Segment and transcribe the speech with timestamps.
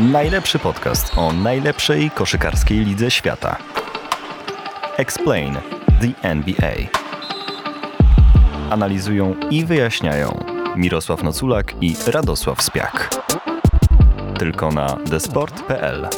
[0.00, 3.56] Najlepszy podcast o najlepszej koszykarskiej lidze świata.
[4.96, 5.54] Explain
[6.00, 6.72] the NBA.
[8.70, 10.44] Analizują i wyjaśniają
[10.76, 13.10] Mirosław Noculak i Radosław Spiak.
[14.38, 16.08] Tylko na desport.pl.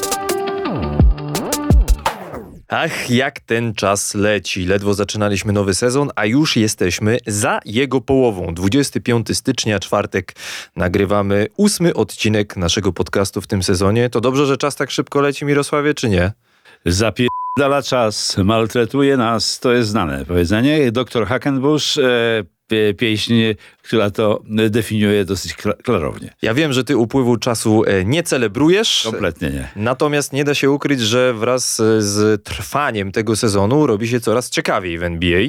[2.75, 4.67] Ach, jak ten czas leci.
[4.67, 8.55] Ledwo zaczynaliśmy nowy sezon, a już jesteśmy za jego połową.
[8.55, 10.35] 25 stycznia, czwartek,
[10.77, 14.11] nagrywamy ósmy odcinek naszego podcastu w tym sezonie.
[14.11, 16.33] To dobrze, że czas tak szybko leci, Mirosławie, czy nie?
[16.87, 20.93] Zapierdala czas, maltretuje nas, to jest znane powiedzenie.
[20.93, 22.03] Doktor Hackenbush, e,
[22.99, 23.35] pieśń,
[23.83, 26.35] która to definiuje dosyć kla- klarownie.
[26.43, 29.03] Ja wiem, że ty upływu czasu e, nie celebrujesz.
[29.11, 29.69] Kompletnie nie.
[29.77, 34.51] Natomiast nie da się ukryć, że wraz e, z trwaniem tego sezonu robi się coraz
[34.51, 35.41] ciekawiej w NBA.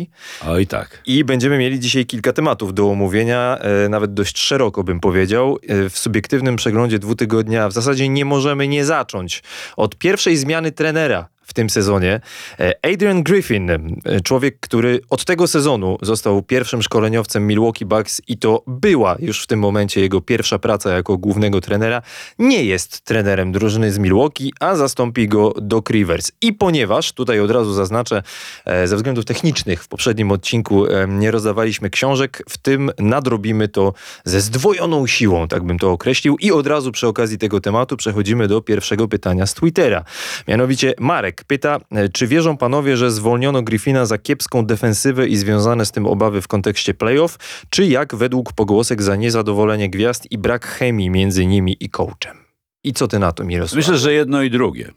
[0.47, 1.01] Oj tak.
[1.05, 5.57] I będziemy mieli dzisiaj kilka tematów do omówienia, e, nawet dość szeroko bym powiedział.
[5.67, 9.43] E, w subiektywnym przeglądzie dwutygodnia w zasadzie nie możemy nie zacząć
[9.77, 12.19] od pierwszej zmiany trenera w tym sezonie.
[12.59, 18.37] E, Adrian Griffin, e, człowiek, który od tego sezonu został pierwszym szkoleniowcem Milwaukee Bucks i
[18.37, 22.01] to była już w tym momencie jego pierwsza praca jako głównego trenera,
[22.39, 26.31] nie jest trenerem drużyny z Milwaukee, a zastąpi go Doc Rivers.
[26.41, 28.23] I ponieważ, tutaj od razu zaznaczę,
[28.65, 33.93] e, ze względów technicznych w poprzednim odcinku nie rozdawaliśmy książek, w tym nadrobimy to
[34.25, 36.37] ze zdwojoną siłą, tak bym to określił.
[36.39, 40.03] I od razu przy okazji tego tematu przechodzimy do pierwszego pytania z Twittera.
[40.47, 45.85] Mianowicie Marek pyta, e, czy wierzą panowie, że zwolniono Griffina za kiepską defensywę i związane
[45.85, 47.37] z tym obawy w kontekście playoff,
[47.69, 52.37] czy jak według pogłosek za niezadowolenie gwiazd i brak chemii między nimi i coachem?
[52.83, 53.75] I co ty na to, Mirosław?
[53.75, 54.91] Myślę, że jedno i drugie,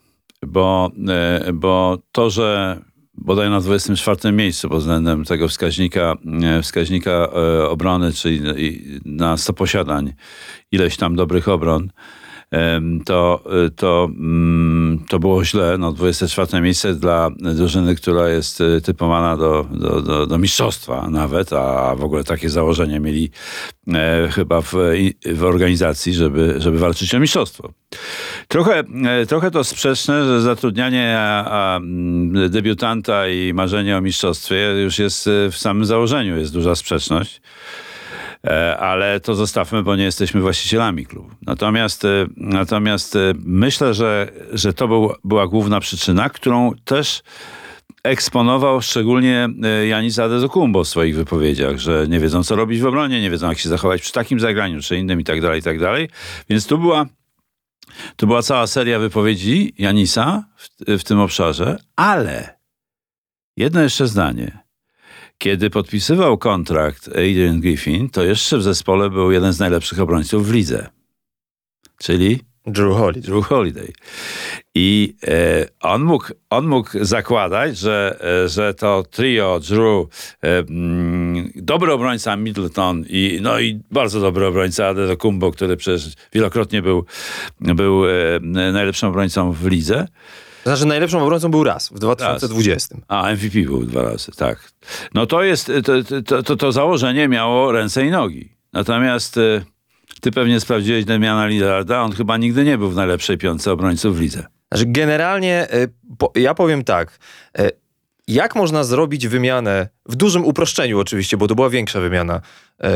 [0.46, 2.80] bo, e, bo to, że
[3.14, 7.30] bodaj na 24 miejscu pod względem tego wskaźnika, e, wskaźnika
[7.68, 8.40] obrony, czyli
[9.04, 10.12] na 100 posiadań,
[10.72, 11.90] ileś tam dobrych obron,
[13.04, 15.78] to, e, to, mm, to było źle.
[15.78, 21.52] No, 24 miejsce dla drużyny, która jest e, typowana do, do, do, do mistrzostwa nawet,
[21.52, 23.30] a w ogóle takie założenie mieli
[23.88, 24.74] e, chyba w,
[25.26, 27.72] w organizacji, żeby, żeby walczyć o mistrzostwo.
[28.48, 34.82] Trochę, e, trochę to sprzeczne, że zatrudnianie a, a, mm, debiutanta i marzenie o mistrzostwie
[34.82, 37.40] już jest e, w samym założeniu, jest duża sprzeczność.
[38.46, 41.30] E, Ale to zostawmy, bo nie jesteśmy właścicielami klubu.
[41.42, 47.22] Natomiast, e, natomiast e, myślę, że, że to był, była główna przyczyna, którą też
[48.02, 49.48] eksponował szczególnie
[49.88, 53.58] Janis Adezokumbo w swoich wypowiedziach, że nie wiedzą, co robić w obronie, nie wiedzą, jak
[53.58, 56.08] się zachować przy takim zagraniu, czy innym i tak dalej, i tak dalej.
[56.48, 57.06] Więc tu była,
[58.16, 62.58] tu była cała seria wypowiedzi Janisa w, w tym obszarze, ale
[63.56, 64.65] jedno jeszcze zdanie.
[65.38, 70.52] Kiedy podpisywał kontrakt Adrian Griffin, to jeszcze w zespole był jeden z najlepszych obrońców w
[70.52, 70.88] lidze.
[71.98, 73.22] Czyli Drew Holiday.
[73.22, 73.92] Drew Holiday.
[74.74, 80.06] I e, on, mógł, on mógł zakładać, że, e, że to trio Drew,
[80.42, 86.82] e, mm, dobry obrońca Middleton i, no i bardzo dobry obrońca Adezokumbo, który przecież wielokrotnie
[86.82, 87.04] był,
[87.60, 88.40] był e,
[88.72, 90.08] najlepszym obrońcą w lidze.
[90.66, 92.96] Znaczy najlepszą obrońcą był raz w 2020.
[93.08, 94.72] A, MVP był dwa razy, tak.
[95.14, 98.56] No to jest, to, to, to, to założenie miało ręce i nogi.
[98.72, 99.64] Natomiast e,
[100.20, 104.20] ty pewnie sprawdziłeś Demiana Lillarda, on chyba nigdy nie był w najlepszej piątce obrońców w
[104.20, 104.46] lidze.
[104.72, 105.88] Znaczy generalnie, y,
[106.18, 107.18] po, ja powiem tak,
[107.60, 107.70] y,
[108.28, 112.40] jak można zrobić wymianę, w dużym uproszczeniu oczywiście, bo to była większa wymiana,
[112.84, 112.88] y,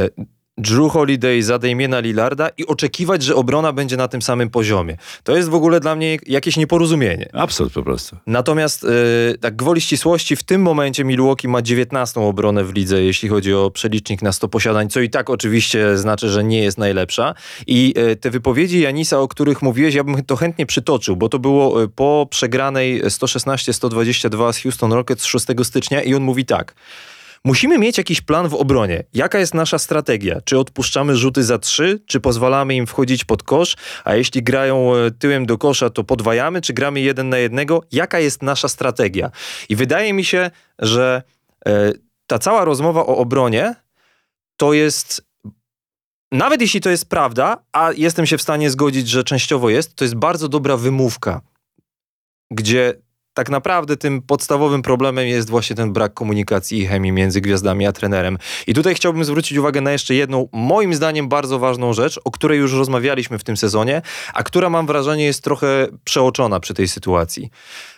[0.59, 4.97] Drew Holiday za Damiena Lillarda i oczekiwać, że obrona będzie na tym samym poziomie.
[5.25, 7.28] To jest w ogóle dla mnie jakieś nieporozumienie.
[7.33, 8.16] Absurd po prostu.
[8.27, 13.28] Natomiast y, tak gwoli ścisłości, w tym momencie Milwaukee ma 19 obronę w lidze, jeśli
[13.28, 17.34] chodzi o przelicznik na 100 posiadań, co i tak oczywiście znaczy, że nie jest najlepsza.
[17.66, 21.39] I y, te wypowiedzi Janisa, o których mówiłeś, ja bym to chętnie przytoczył, bo to
[21.39, 26.75] było y, po przegranej 116-122 z Houston Rockets 6 stycznia i on mówi tak.
[27.45, 29.05] Musimy mieć jakiś plan w obronie.
[29.12, 30.41] Jaka jest nasza strategia?
[30.45, 33.77] Czy odpuszczamy rzuty za trzy, czy pozwalamy im wchodzić pod kosz?
[34.04, 37.83] A jeśli grają e, tyłem do kosza, to podwajamy, czy gramy jeden na jednego?
[37.92, 39.31] Jaka jest nasza strategia?
[39.69, 41.22] I wydaje mi się, że
[41.66, 41.92] e,
[42.27, 43.75] ta cała rozmowa o obronie
[44.57, 45.22] to jest.
[46.33, 50.04] Nawet jeśli to jest prawda, a jestem się w stanie zgodzić, że częściowo jest, to
[50.04, 51.41] jest bardzo dobra wymówka,
[52.51, 52.95] gdzie
[53.34, 57.92] tak naprawdę tym podstawowym problemem jest właśnie ten brak komunikacji i chemii między gwiazdami a
[57.92, 58.38] trenerem.
[58.66, 62.59] I tutaj chciałbym zwrócić uwagę na jeszcze jedną, moim zdaniem, bardzo ważną rzecz, o której
[62.59, 64.03] już rozmawialiśmy w tym sezonie,
[64.34, 67.50] a która mam wrażenie jest trochę przeoczona przy tej sytuacji.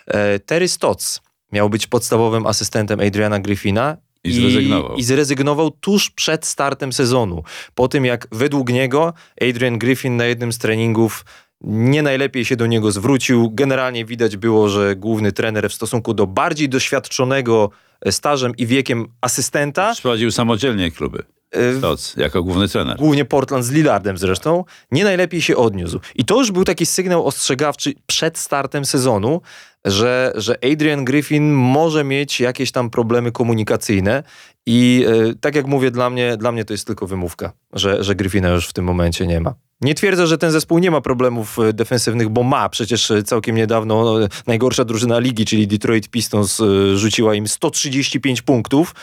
[0.07, 1.21] E, Terry Stotts
[1.51, 4.95] miał być podstawowym asystentem Adriana Griffina I zrezygnował.
[4.95, 7.43] I, I zrezygnował tuż przed startem sezonu.
[7.75, 11.25] Po tym, jak według niego Adrian Griffin na jednym z treningów
[11.63, 13.49] nie najlepiej się do niego zwrócił.
[13.53, 17.69] Generalnie widać było, że główny trener w stosunku do bardziej doświadczonego
[18.01, 21.23] e, stażem i wiekiem asystenta, Prowadził samodzielnie kluby.
[21.51, 22.97] e, Toc, jako główny trener.
[22.97, 25.99] głównie Portland z Lillardem zresztą, nie najlepiej się odniósł.
[26.15, 29.41] I to już był taki sygnał ostrzegawczy przed startem sezonu,
[29.85, 34.23] że, że Adrian Griffin może mieć jakieś tam problemy komunikacyjne
[34.65, 38.15] i e, tak jak mówię, dla mnie, dla mnie to jest tylko wymówka, że, że
[38.15, 39.53] Griffina już w tym momencie nie ma.
[39.81, 42.69] Nie twierdzę, że ten zespół nie ma problemów e, defensywnych, bo ma.
[42.69, 44.15] Przecież e, całkiem niedawno
[44.47, 46.61] najgorsza drużyna ligi, czyli Detroit Pistons,
[46.95, 48.95] rzuciła im 135 punktów.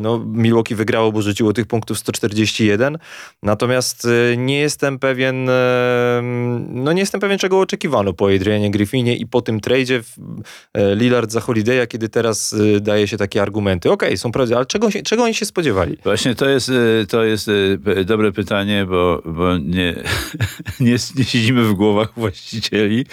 [0.00, 2.98] No, Milwaukee wygrało, bo rzuciło tych punktów 141.
[3.42, 5.50] Natomiast nie jestem pewien,
[6.68, 9.99] no nie jestem pewien, czego oczekiwano po Adrianie Griffinie i po tym tradzie
[10.94, 13.90] Lillard za Holiday'a, kiedy teraz e, daje się takie argumenty.
[13.90, 15.96] Okej, są prawdziwe, ale czego, czego oni się spodziewali?
[16.04, 17.50] Właśnie to jest, y, to jest
[18.04, 20.02] dobre pytanie, bo, bo nie,
[20.80, 23.06] nie, nie siedzimy w głowach właścicieli,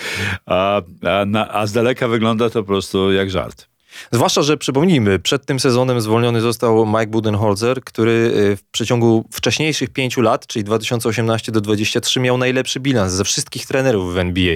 [0.45, 3.67] a, a, na, a z daleka wygląda to po prostu jak żart.
[4.11, 10.21] Zwłaszcza, że przypomnijmy, przed tym sezonem zwolniony został Mike Budenholzer, który w przeciągu wcześniejszych pięciu
[10.21, 14.55] lat, czyli 2018 do 2023, miał najlepszy bilans ze wszystkich trenerów w NBA.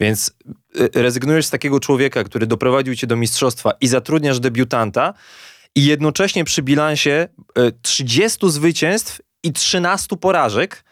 [0.00, 0.34] Więc
[0.94, 5.14] rezygnujesz z takiego człowieka, który doprowadził cię do mistrzostwa i zatrudniasz debiutanta
[5.74, 7.28] i jednocześnie przy bilansie
[7.58, 10.84] y, 30 zwycięstw i 13 porażek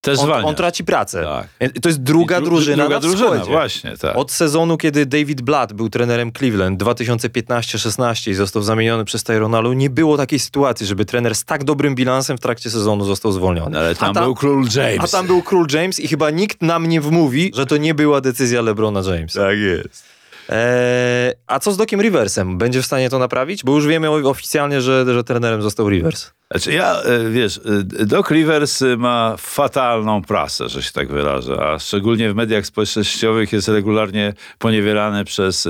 [0.00, 1.22] Też on, on traci pracę.
[1.60, 1.68] Tak.
[1.76, 3.50] Y, To jest druga dru- drużyna druga na drużyna, wschodzie.
[3.50, 4.16] właśnie, tak.
[4.16, 9.74] Od sezonu, kiedy David Blatt był trenerem Cleveland 2015-16 i został zamieniony przez Tyrona Lue,
[9.74, 13.78] nie było takiej sytuacji, żeby trener z tak dobrym bilansem w trakcie sezonu został zwolniony.
[13.78, 14.98] Ale tam, a, był król James.
[15.00, 18.20] a tam był król James i chyba nikt nam nie wmówi, że to nie była
[18.20, 19.40] decyzja LeBrona Jamesa.
[19.40, 20.04] Tak jest.
[20.48, 22.58] Eee, a co z Dokiem Riversem?
[22.58, 23.64] Będzie w stanie to naprawić?
[23.64, 26.30] Bo już wiemy oficjalnie, że, że trenerem został Rivers.
[26.50, 27.60] Znaczy ja, e, wiesz,
[28.00, 32.66] e, Doc Rivers e, ma fatalną prasę, że się tak wyrażę, a szczególnie w mediach
[32.66, 35.68] społecznościowych jest regularnie poniewierany przez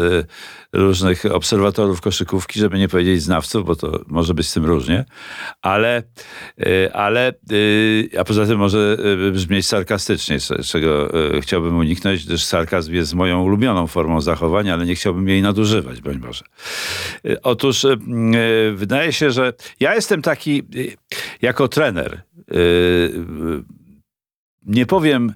[0.73, 5.05] różnych obserwatorów koszykówki, żeby nie powiedzieć znawców, bo to może być z tym różnie,
[5.63, 6.03] ale,
[6.93, 7.33] ale
[8.19, 8.97] a poza tym może
[9.33, 11.09] brzmieć sarkastycznie, czego
[11.41, 16.19] chciałbym uniknąć, gdyż sarkazm jest moją ulubioną formą zachowania, ale nie chciałbym jej nadużywać, broń
[16.19, 16.45] Boże.
[17.43, 20.68] Otóż m, e, wydaje się, że ja jestem taki
[21.43, 22.23] jako trener.
[22.51, 22.55] e,
[24.67, 25.33] Nie powiem,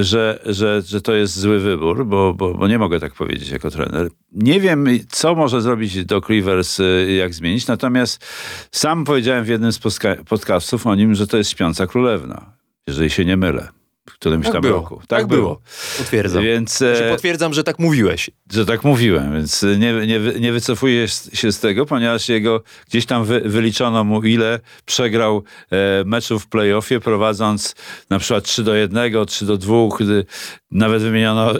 [0.00, 3.70] że, że, że to jest zły wybór, bo, bo, bo nie mogę tak powiedzieć jako
[3.70, 4.08] trener.
[4.32, 8.26] Nie wiem, co może zrobić Doc Rivers, e, jak zmienić, natomiast
[8.72, 12.52] sam powiedziałem w jednym z podca- podcastów o nim, że to jest śpiąca królewna,
[12.86, 13.68] jeżeli się nie mylę.
[14.08, 14.74] W którymś Tak tam było.
[14.76, 15.02] roku.
[15.08, 15.60] Tak było.
[15.98, 16.42] Potwierdzam.
[16.44, 18.30] Więc, Znaczy, e, Potwierdzam, że tak mówiłeś.
[18.52, 23.24] że tak mówiłem, więc nie, nie, nie wycofuję się z tego, ponieważ jego gdzieś tam
[23.24, 27.74] wy, wyliczono mu, ile przegrał e, meczów w playoffie, prowadząc
[28.10, 29.74] na przykład 3 do 1, 3 do 2.
[30.00, 30.24] gdy
[30.70, 31.58] Nawet wymieniono e,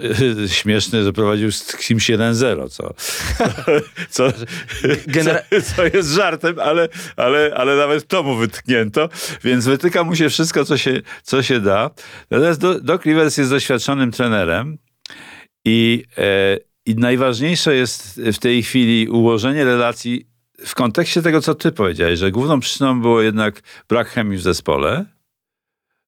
[0.59, 2.95] śmieszny, że prowadził z kimś 1-0, co,
[4.11, 4.29] co,
[5.07, 9.09] Genera- co, co jest żartem, ale, ale, ale nawet to mu wytknięto,
[9.45, 11.91] więc wytyka mu się wszystko, co się, co się da.
[12.35, 14.79] Natomiast Do- Doc Rivers jest doświadczonym trenerem,
[15.65, 20.27] i, e, I najważniejsze jest w tej chwili ułożenie relacji
[20.67, 25.05] w kontekście tego, co ty powiedziałeś, że główną przyczyną było jednak brak chemii w zespole,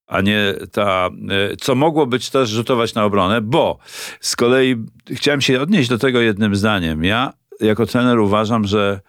[0.06, 1.08] a nie ta,
[1.52, 3.78] e, co mogło być też rzutować na obronę, bo
[4.20, 4.76] z kolei
[5.10, 7.04] chciałem się odnieść do tego jednym zdaniem.
[7.04, 9.00] Ja jako trener uważam, że,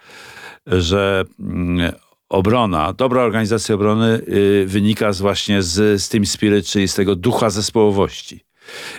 [0.68, 1.94] że mm,
[2.30, 7.16] obrona, dobra organizacja obrony y, wynika z właśnie z, z tym spirit, czyli z tego
[7.16, 8.46] ducha zespołowości.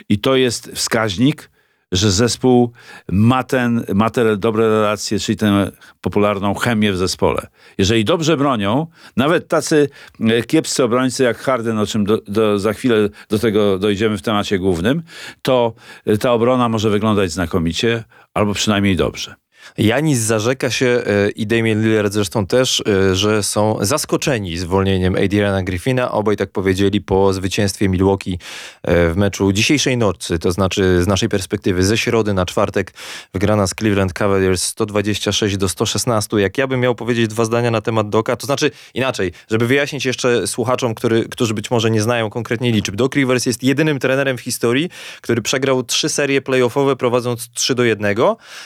[0.08, 1.50] I to jest wskaźnik,
[1.92, 2.72] że zespół
[3.08, 7.46] ma, ten, ma te dobre relacje, czyli tę popularną chemię w zespole.
[7.78, 9.88] Jeżeli dobrze bronią, nawet tacy
[10.20, 14.22] e, kiepscy obrońcy jak Harden, o czym do, do, za chwilę do tego dojdziemy w
[14.22, 15.02] temacie głównym,
[15.42, 15.74] to
[16.06, 18.04] e, ta obrona może wyglądać znakomicie,
[18.34, 19.34] albo przynajmniej dobrze.
[19.78, 25.62] Janis zarzeka się e, i Damian Lillard zresztą też, e, że są zaskoczeni zwolnieniem Adriana
[25.62, 26.10] Griffina.
[26.10, 28.38] Obaj tak powiedzieli po zwycięstwie Milwaukee
[28.82, 32.92] e, w meczu dzisiejszej nocy, to znaczy z naszej perspektywy ze środy na czwartek
[33.32, 36.36] wygrana z Cleveland Cavaliers 126 do 116.
[36.36, 40.04] Jak ja bym miał powiedzieć dwa zdania na temat Doka, to znaczy inaczej, żeby wyjaśnić
[40.04, 42.96] jeszcze słuchaczom, który, którzy być może nie znają konkretnie liczb.
[42.96, 44.88] Doc Rivers jest jedynym trenerem w historii,
[45.20, 48.16] który przegrał trzy serie playoffowe prowadząc 3 do 1.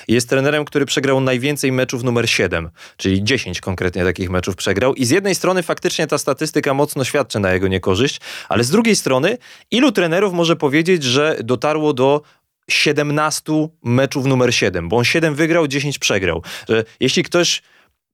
[0.09, 4.95] Jest trenerem, który przegrał najwięcej meczów numer 7, czyli 10 konkretnie takich meczów przegrał.
[4.95, 8.97] I z jednej strony faktycznie ta statystyka mocno świadczy na jego niekorzyść, ale z drugiej
[8.97, 9.39] strony,
[9.71, 12.23] ilu trenerów może powiedzieć, że dotarło do
[12.71, 13.53] 17
[13.85, 16.43] meczów numer 7, bo on 7 wygrał, 10 przegrał.
[16.69, 17.63] Że jeśli ktoś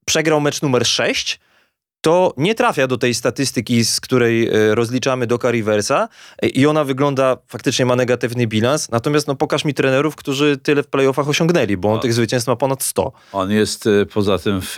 [0.04, 1.40] przegrał mecz numer 6,
[2.00, 6.08] to nie trafia do tej statystyki, z której e, rozliczamy Doka Riversa
[6.42, 10.82] e, i ona wygląda, faktycznie ma negatywny bilans, natomiast no pokaż mi trenerów, którzy tyle
[10.82, 12.00] w playoffach osiągnęli, bo on No.
[12.02, 13.12] tych zwycięstw ma ponad 100.
[13.32, 14.74] On jest e, poza tym w,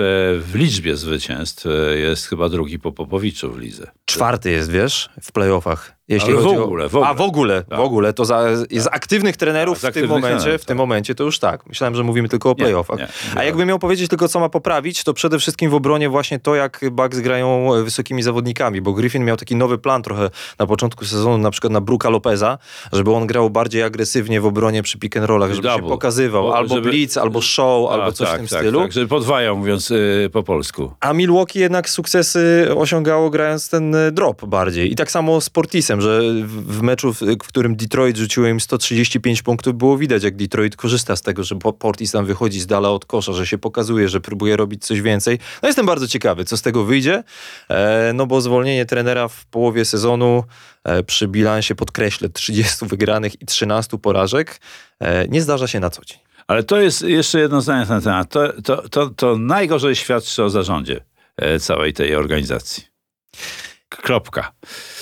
[0.50, 3.90] w liczbie zwycięstw, jest chyba drugi po Popowiczu w lidze.
[4.04, 5.99] Czwarty jest, wiesz, w playoffach.
[6.10, 6.88] Jeśli Ale w chodzi ogóle, o...
[6.88, 7.08] w ogóle.
[7.10, 7.78] A w ogóle, Tak.
[7.78, 8.12] w ogóle.
[8.12, 10.78] To za, z aktywnych trenerów Tak, z w tym aktywnych momencie, trenerów, w tym tak.
[10.78, 11.66] momencie to już tak.
[11.66, 12.98] Myślałem, że mówimy tylko o Nie, playoffach.
[12.98, 16.38] nie, A jakbym miał powiedzieć tylko, co ma poprawić, to przede wszystkim w obronie właśnie
[16.38, 20.66] to, jak Bucks grają e, wysokimi zawodnikami, bo Griffin miał taki nowy plan trochę na
[20.66, 22.58] początku sezonu, na przykład na Bruka Lopeza,
[22.92, 25.88] żeby on grał bardziej agresywnie w obronie przy pick and rollach, żeby się Double.
[25.90, 28.80] pokazywał, Bo albo żeby- blitz, albo show, A, albo coś tak, w tym tak, stylu.
[28.80, 30.92] Tak, żeby podwają, mówiąc y, po polsku.
[31.00, 34.92] A Milwaukee jednak sukcesy osiągało grając ten e, drop bardziej.
[34.92, 39.74] I tak samo z Portisem, że w, meczu, w, którym Detroit rzuciło im 135 punktów,
[39.74, 43.04] było widać, jak Detroit korzysta z tego, że Po- Portis tam wychodzi z dala od
[43.04, 45.38] kosza, że się pokazuje, że próbuje robić coś więcej.
[45.62, 47.22] No jestem bardzo ciekawy, co z tego wyjdzie,
[47.68, 50.44] e, no bo zwolnienie trenera w połowie sezonu
[50.84, 54.60] e, przy bilansie, podkreślę, 30 wygranych i 13 porażek,
[55.00, 56.18] e, nie zdarza się na co dzień.
[56.46, 58.30] Ale to jest jeszcze jedno zdanie na ten temat.
[58.30, 61.00] To, to, to, to najgorzej świadczy o zarządzie
[61.60, 62.84] całej tej organizacji.
[63.90, 64.52] Kropka.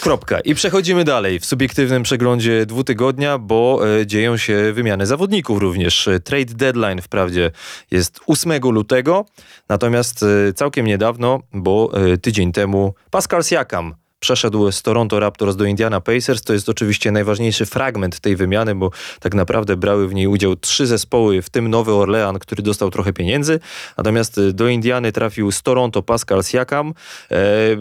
[0.00, 0.40] Kropka.
[0.40, 6.08] I przechodzimy dalej w subiektywnym przeglądzie dwutygodnia, bo e, dzieją się wymiany zawodników również.
[6.24, 7.50] Trade deadline wprawdzie
[7.90, 9.24] jest 8 lutego,
[9.68, 15.64] natomiast e, całkiem niedawno, bo e, tydzień temu Pascal Siakam przeszedł z Toronto Raptors do
[15.64, 16.42] Indiana Pacers.
[16.42, 20.86] To jest oczywiście najważniejszy fragment tej wymiany, bo tak naprawdę brały w niej udział trzy
[20.86, 23.60] zespoły, w tym Nowy Orlean, który dostał trochę pieniędzy.
[23.96, 26.94] Natomiast do Indiany trafił z Toronto Pascal Siakam.
[27.30, 27.36] E,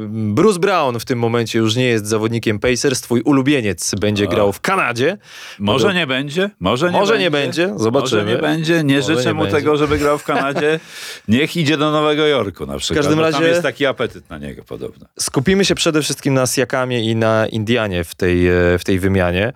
[0.10, 3.02] Bruce Brown w tym momencie już nie jest zawodnikiem Pacers.
[3.02, 5.18] Twój ulubieniec będzie grał w Kanadzie.
[5.60, 7.24] Może nie będzie, może nie Może będzie.
[7.24, 8.22] nie będzie, zobaczymy.
[8.24, 9.58] Może nie będzie, nie Może życzę nie mu będzie.
[9.58, 10.80] tego, żeby grał w Kanadzie.
[11.28, 12.98] Niech idzie do Nowego Jorku na przykład.
[12.98, 15.06] każdym bo razie- Tam jest taki apetyt na niego podobno.
[15.20, 19.54] Skupimy się przede wszystkim na Siakamie i na Indianie w tej, e, w tej wymianie.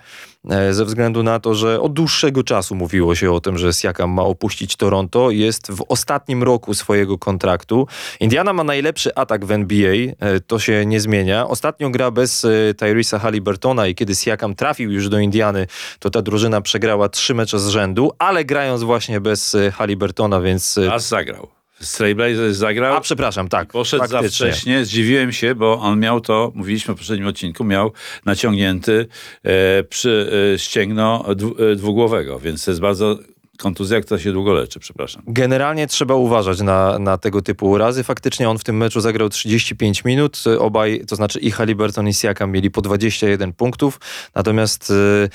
[0.50, 4.10] e, Ze względu na to, że od dłuższego czasu mówiło się o tym, że Siakam
[4.10, 5.32] ma opuścić Toronto.
[5.32, 7.88] Jest w ostatnim roku swojego kontraktu.
[8.20, 11.48] Indiana ma najlepszy atak w NBA, e, to się nie zmienia.
[11.48, 12.48] Ostatnio gra bez
[12.78, 15.68] Tyresa Halliburtona i kiedy Siakam trafił już do Indiany,
[16.00, 20.78] to ta drużyna przegrała trzy mecze z rzędu, ale grając właśnie bez Halliburtona, więc...
[20.78, 21.61] Raz zagrał.
[21.82, 22.96] Z Trailblazers zagrał.
[22.96, 23.72] A przepraszam, tak.
[23.72, 24.52] Poszedł za faktycznie.
[24.52, 27.92] wcześnie, zdziwiłem się, bo on miał to, mówiliśmy w poprzednim odcinku, miał
[28.26, 29.08] naciągnięty
[29.44, 31.26] e, przy e, ścięgno
[31.72, 33.18] e, dwugłowego, więc to jest bardzo
[33.62, 35.24] kontuzja, która się długo leczy, przepraszam.
[35.28, 38.04] Generalnie trzeba uważać na, na tego typu urazy.
[38.04, 40.44] Faktycznie on w tym meczu zagrał 35 minut.
[40.60, 44.00] Obaj, to znaczy i Halliburton i Siakam mieli po 21 punktów.
[44.36, 45.30] Natomiast m,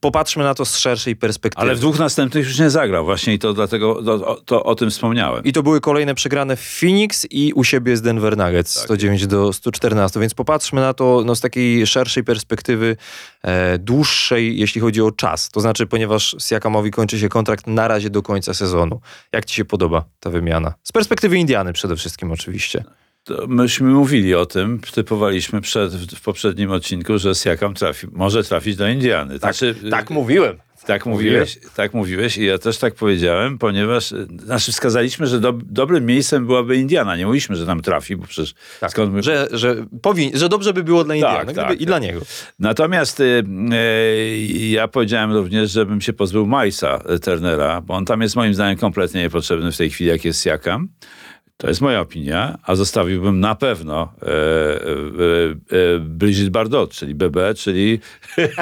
[0.00, 1.62] popatrzmy na to z szerszej perspektywy.
[1.62, 4.74] Ale w dwóch następnych już nie zagrał właśnie i to dlatego to, o- to o
[4.74, 5.44] tym wspomniałem.
[5.44, 9.26] I to były kolejne przegrane w Phoenix i u siebie z Denver Nuggets Tak 109
[9.26, 12.96] do 114, więc popatrzmy na to no, z takiej szerszej perspektywy,
[13.42, 15.50] e, dłuższej, jeśli chodzi o czas.
[15.50, 19.00] To znaczy, ponieważ Siakamowi kończy się kontrakt na razie do końca sezonu.
[19.32, 20.74] Jak ci się podoba ta wymiana?
[20.82, 22.84] Z perspektywy Indiany przede wszystkim oczywiście.
[23.48, 28.88] Myśmy mówili o tym, typowaliśmy przed, w, poprzednim odcinku, że Siakam trafi, może trafić do
[28.88, 29.38] Indiany.
[29.38, 29.74] Znaczy,
[30.10, 30.58] mówiłem.
[30.86, 36.06] Tak mówiłeś, tak mówiłeś i ja też tak powiedziałem, ponieważ znaczy wskazaliśmy, że do, dobrym
[36.06, 37.16] miejscem byłaby Indiana.
[37.16, 39.22] Nie mówiliśmy, że tam trafi, bo przecież Tak, skąd my...
[39.22, 41.86] że, że, powin, że dobrze by było dla Indiany Tak, tak, i tak.
[41.86, 42.20] dla niego.
[42.58, 46.48] Natomiast y, y, ja powiedziałem również, żebym się pozbył
[47.14, 50.42] y, Turnera, bo on tam jest moim zdaniem kompletnie niepotrzebny w tej chwili, jak jest
[50.42, 50.88] Siakam.
[51.60, 54.30] To jest moja opinia, a zostawiłbym na pewno e, e,
[55.94, 58.00] e, Brigitte Bardot, czyli BB, czyli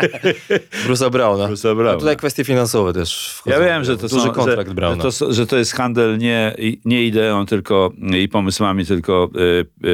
[0.87, 1.49] Bruce'a Browna.
[1.49, 1.99] Bruce'a A Browna.
[1.99, 3.57] tutaj kwestie finansowe też wchodzą.
[3.57, 5.11] Ja wiem, że to Duży są, kontrakt że, Browna.
[5.11, 9.89] Że to, że to jest handel nie, nie ideą tylko i pomysłami, tylko y, y,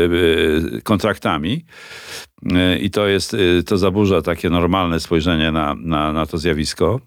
[0.77, 1.65] y, kontraktami.
[2.81, 7.01] I to jest, to zaburza takie normalne spojrzenie na, na, na to zjawisko.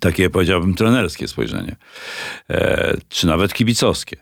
[0.00, 1.76] Takie powiedziałbym trenerskie spojrzenie.
[2.50, 4.16] E, czy nawet kibicowskie.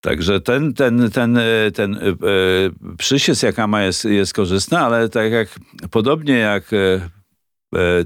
[0.00, 2.14] Także ten, ten, ten, e, ten e, e,
[2.98, 5.48] przysiec Jakama jest, jest korzystny, ale tak jak
[5.90, 6.70] podobnie jak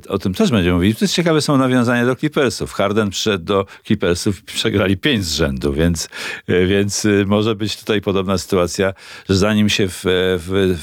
[0.09, 0.95] o tym też będziemy mówili.
[0.95, 2.73] To jest ciekawe są nawiązania do Clippersów.
[2.73, 6.09] Harden przyszedł do Clippersów przegrali pięć z rzędu, więc,
[6.49, 8.92] e, więc e, może być tutaj podobna sytuacja,
[9.28, 10.76] że zanim się w, w,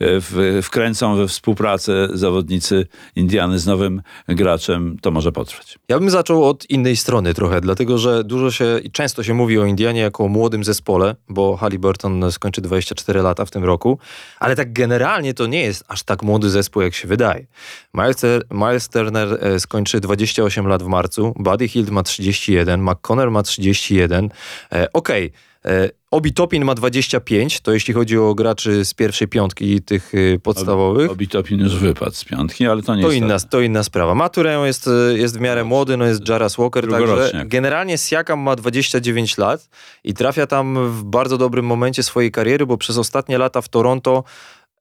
[0.00, 2.86] w, wkręcą we współpracę zawodnicy
[3.16, 5.78] Indiany z nowym graczem, to może potrwać.
[5.88, 9.58] Ja bym zaczął od innej strony trochę, dlatego że dużo się i często się mówi
[9.58, 13.98] o Indianie jako o młodym zespole, bo Halliburton skończy 24 lata w tym roku,
[14.38, 17.46] ale tak generalnie to nie jest aż tak młody zespół, jak się wydaje.
[17.94, 18.09] Miles,
[18.50, 24.30] Miles Turner e, skończy 28 lat w marcu, Buddy Hield ma 31, McConnor ma 31.
[24.72, 25.32] E, Okej,
[25.64, 30.12] E, Obi Topin ma 25, to jeśli chodzi o graczy z pierwszej piątki tych
[30.42, 31.10] podstawowych.
[31.10, 33.22] Obitopin już wypadł z piątki, ale to nie To jest...
[33.22, 34.14] inna, to inna sprawa.
[34.14, 39.38] Maturę jest, jest w miarę młody, no jest Jaras Walker, także generalnie Siakam ma 29
[39.38, 39.68] lat
[40.04, 44.24] i trafia tam w bardzo dobrym momencie swojej kariery, bo przez ostatnie lata w Toronto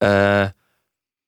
[0.03, 0.51] e,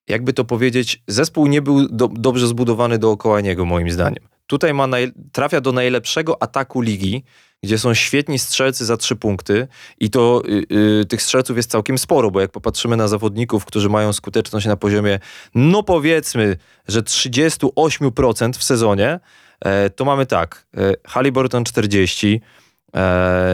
[0.07, 4.23] jakby to powiedzieć, zespół nie był do, dobrze zbudowany dookoła niego, moim zdaniem.
[4.47, 7.23] Tutaj ma naj, trafia do najlepszego ataku ligi,
[7.63, 9.67] gdzie są świetni strzelcy za trzy punkty
[9.99, 13.89] i to y, y, tych strzelców jest całkiem sporo, bo jak popatrzymy na zawodników, którzy
[13.89, 15.19] mają skuteczność na poziomie,
[15.55, 19.19] no powiedzmy, że 38% w sezonie,
[19.65, 22.60] e, to mamy tak, e, Halliburton 40, e,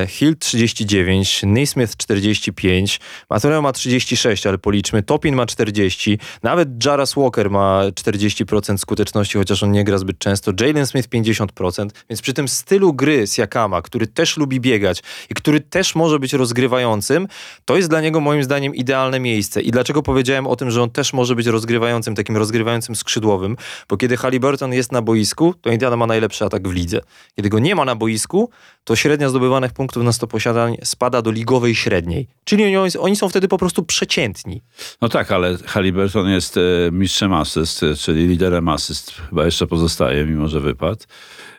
[0.08, 7.51] Hill 39, Naismith 45, Matureo ma 36, ale policzmy, Topin ma 40, nawet Jaras Walker
[7.51, 12.48] ma 40% skuteczności, chociaż on nie gra zbyt często, Jalen Smith 50%, więc przy tym
[12.48, 17.27] stylu gry Siakama, który też lubi biegać i który też może być rozgrywającym,
[17.65, 19.62] to jest dla niego moim zdaniem idealne miejsce.
[19.62, 23.58] I dlaczego powiedziałem o tym, że on też może być rozgrywającym, takim rozgrywającym skrzydłowym?
[23.89, 27.01] Bo kiedy Halliburton jest na boisku, to Indiana ma najlepszy atak w lidze.
[27.36, 28.50] Kiedy go nie ma na boisku,
[28.84, 32.27] to średnia zdobywanych punktów na 100 posiadań spada do ligowej średniej.
[32.43, 34.62] Czyli oni, oni są wtedy po prostu przeciętni.
[35.01, 39.12] No tak, ale Halliburton jest e, mistrzem asyst, e, czyli liderem asyst.
[39.29, 41.01] Chyba jeszcze pozostaje, mimo że wypadł.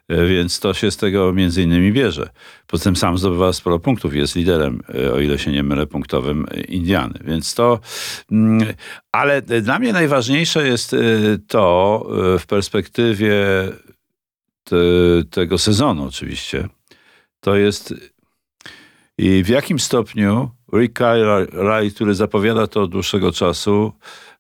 [0.08, 2.30] E, Więc to się z tego między innymi bierze.
[2.66, 4.80] Poza tym sam zdobywa sporo punktów, jest liderem,
[5.14, 7.20] o ile się nie mylę, punktowym Indiany.
[7.25, 7.80] Więc to...
[8.32, 8.75] mm,
[9.12, 10.96] Ale dla mnie najważniejsze jest
[11.48, 12.06] to
[12.38, 13.34] w perspektywie
[14.64, 14.76] te,
[15.30, 16.68] tego sezonu oczywiście,
[17.40, 17.95] to jest
[19.18, 23.92] i w jakim stopniu Rick Carlisle, który zapowiada to od dłuższego czasu,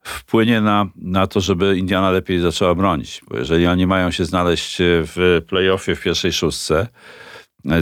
[0.02, 3.20] wpłynie na, na to, żeby Indiana lepiej zaczęła bronić.
[3.28, 6.86] Bo jeżeli oni mają się znaleźć w playoffie w pierwszej szóstce,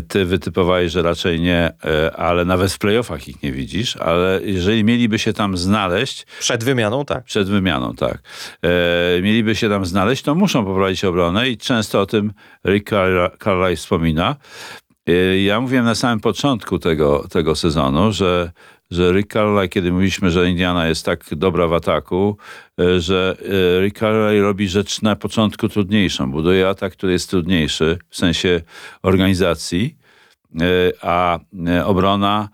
[0.08, 4.84] ty wytypowałeś, że raczej nie, e, ale nawet w playoffach ich nie widzisz, ale jeżeli
[4.84, 7.24] mieliby się tam znaleźć, Przed wymianą, tak.
[7.24, 8.18] przed wymianą, tak.
[8.62, 12.32] E, mieliby się tam znaleźć, to muszą poprawić obronę i często o tym
[12.66, 14.36] Rick Carli- Carlisle wspomina.
[15.06, 18.52] E, ja mówiłem na samym początku tego, tego sezonu, że,
[18.90, 22.36] że Rick Carlisle, kiedy mówiliśmy, że Indiana jest tak dobra w ataku,
[22.80, 26.30] e, że e, Rick Carlisle robi rzecz na początku trudniejszą.
[26.30, 28.60] Buduje atak, który jest trudniejszy w sensie
[29.02, 29.96] organizacji,
[31.02, 31.38] a
[31.84, 32.48] obrona,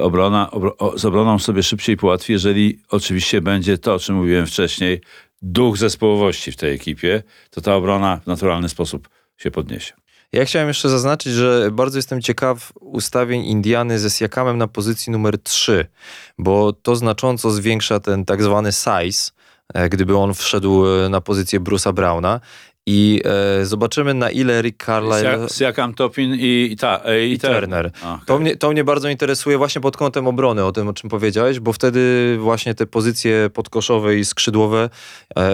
[0.00, 5.00] obrona obro, z obroną sobie szybciej połatwi, jeżeli oczywiście będzie to, o czym mówiłem wcześniej,
[5.42, 10.07] duch zespołowości w tej ekipie, to ta obrona w naturalny sposób się podniesie.
[10.32, 15.42] Ja chciałem jeszcze zaznaczyć, że bardzo jestem ciekaw ustawień Indiany ze Siakamem na pozycji numer
[15.42, 15.86] 3,
[16.38, 19.30] bo to znacząco zwiększa ten tak zwany size,
[19.74, 22.40] e, gdyby on wszedł e, na pozycję Bruce'a Browna.
[22.86, 23.20] I
[23.60, 27.38] e, zobaczymy, na ile Rick Carlisle Siak- Siakam, Topin i, i, ta, e, i, i
[27.38, 27.86] Turner.
[27.86, 28.26] Okej.
[28.26, 31.60] To mnie, to mnie bardzo interesuje właśnie pod kątem obrony, o tym, o czym powiedziałeś,
[31.60, 34.90] bo wtedy właśnie te pozycje podkoszowe i skrzydłowe,
[35.38, 35.50] e,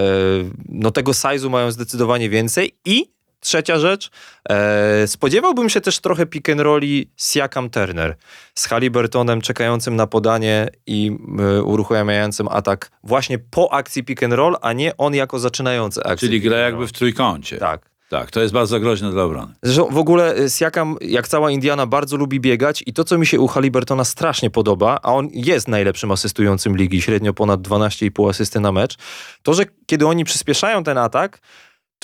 [0.69, 4.09] no tego size'u mają zdecydowanie więcej i trzecia rzecz,
[4.49, 8.15] e, spodziewałbym się też trochę pick and rolli Siakam Turner
[8.55, 14.55] z Halliburtonem czekającym na podanie i e, uruchamiającym atak właśnie po akcji pick and roll,
[14.61, 16.27] a nie on jako zaczynający akcję.
[16.27, 17.57] Czyli gra jakby w trójkącie.
[17.57, 17.89] Tak.
[18.09, 19.53] tak, to jest bardzo groźne dla obrony.
[19.63, 23.39] Zresztą w ogóle Siakam, jak cała Indiana, bardzo lubi biegać i to, co mi się
[23.39, 28.71] u Halliburtona strasznie podoba, a on jest najlepszym asystującym ligi, średnio ponad 12,5 asysty na
[28.71, 28.95] mecz,
[29.43, 31.39] to, że kiedy oni przyspieszają ten atak,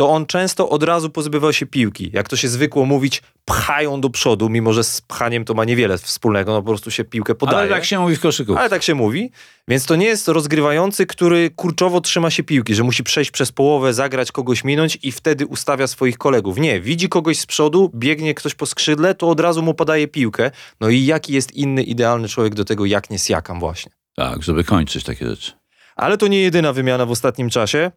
[0.02, 2.10] to on często od razu pozbywał się piłki.
[2.14, 5.98] Jak to się zwykło mówić, pchają do przodu, mimo że z pchaniem to ma niewiele
[5.98, 7.58] wspólnego, no po prostu się piłkę podaje.
[7.58, 8.56] Ale tak się mówi w koszyku.
[8.58, 9.32] Ale tak się mówi,
[9.68, 13.94] więc to nie jest rozgrywający, który kurczowo trzyma się piłki, że musi przejść przez połowę,
[13.94, 16.58] zagrać, kogoś minąć i wtedy ustawia swoich kolegów.
[16.58, 20.52] Nie, widzi kogoś z przodu, biegnie ktoś po skrzydle, to od razu mu podaje piłkę.
[20.80, 23.92] No i jaki jest inny idealny człowiek do tego, jak nie Siakam właśnie.
[24.16, 25.52] Tak, żeby kończyć takie rzeczy.
[25.96, 27.92] Ale to nie jedyna wymiana w ostatnim czasie.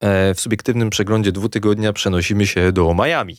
[0.00, 3.38] E, W subiektywnym przeglądzie dwutygodnia przenosimy się do Miami.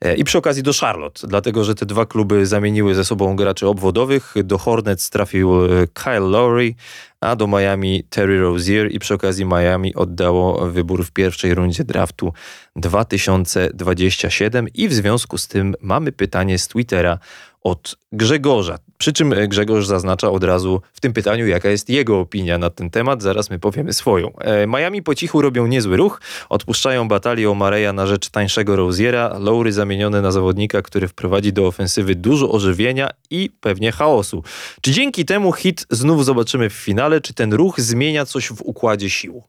[0.00, 3.66] E, I przy okazji do Charlotte, dlatego że te dwa kluby zamieniły ze sobą graczy
[3.66, 4.34] obwodowych.
[4.44, 6.74] Do Hornets trafił e, Kyle Lowry,
[7.20, 12.32] a do Miami Terry Rozier i przy okazji Miami oddało wybór w pierwszej rundzie draftu
[12.76, 17.18] 2027 i w związku z tym mamy pytanie z Twittera
[17.62, 18.78] od Grzegorza.
[18.98, 22.70] Przy czym e, Grzegorz zaznacza od razu w tym pytaniu, jaka jest jego opinia na
[22.70, 23.22] ten temat.
[23.22, 24.38] Zaraz my powiemy swoją.
[24.38, 26.20] E, Miami po cichu robią niezły ruch.
[26.48, 29.38] Odpuszczają batalię Mareja na rzecz tańszego Roziera.
[29.38, 34.42] Lowry zamieniony na zawodnika, który wprowadzi do ofensywy dużo ożywienia i pewnie chaosu.
[34.80, 37.20] Czy dzięki temu hit znów zobaczymy w finale?
[37.20, 39.42] Czy ten ruch zmienia coś w układzie sił?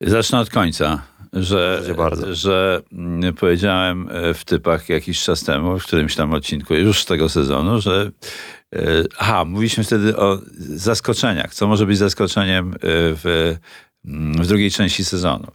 [0.00, 1.02] Zacznę od końca.
[1.42, 1.82] Że,
[2.30, 7.04] że mm, powiedziałem e, w typach jakiś czas temu, w którymś tam odcinku już z
[7.04, 8.10] tego sezonu, że
[8.74, 8.80] e,
[9.18, 11.54] aha, mówiliśmy wtedy o zaskoczeniach.
[11.54, 13.56] Co może być zaskoczeniem e, w,
[14.04, 15.46] mm, w drugiej części sezonu.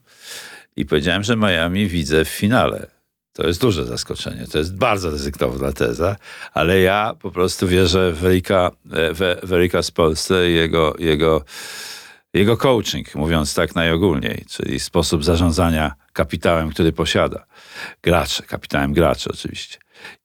[0.76, 2.88] I powiedziałem, że Miami widzę w finale.
[3.34, 4.48] To jest duże zaskoczenie.
[4.52, 6.16] To jest bardzo ryzykowna teza,
[6.54, 11.44] ale ja po prostu wierzę w Erika, w, w Erika z Polsce i jego, jego,
[12.34, 17.46] jego coaching, mówiąc tak najogólniej, czyli sposób zarządzania kapitałem, który posiada.
[18.04, 19.78] Gracze, kapitałem graczy oczywiście.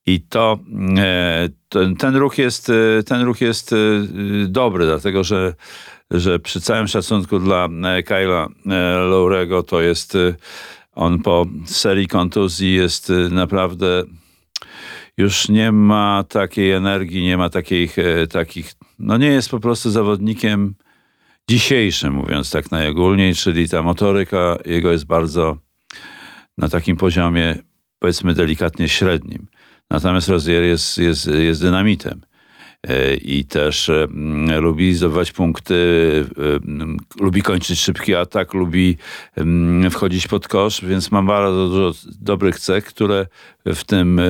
[0.05, 0.59] I to,
[0.97, 3.75] e, ten, ten ruch jest, e, ten ruch jest e,
[4.47, 5.53] dobry, dlatego że,
[6.11, 7.69] że przy całym szacunku dla
[8.05, 8.47] Kyla
[9.09, 10.17] Lowrego to jest
[10.95, 14.03] on po serii kontuzji jest naprawdę
[15.17, 17.95] już nie ma takiej energii, nie ma takich,
[18.31, 20.75] takich no nie jest po prostu zawodnikiem
[21.49, 25.57] dzisiejszym, mówiąc tak najogólniej, czyli ta motoryka jego jest bardzo
[26.57, 27.55] na takim poziomie,
[27.99, 29.47] powiedzmy delikatnie średnim.
[29.89, 32.21] Natomiast Rozier jest, jest, jest dynamitem.
[32.87, 34.07] E, I też e,
[34.59, 35.75] lubi zdobywać punkty,
[36.37, 38.97] e, lubi kończyć szybki atak, lubi
[39.91, 43.27] wchodzić pod kosz, więc ma bardzo dużo dobrych cech, które
[43.65, 44.21] w tym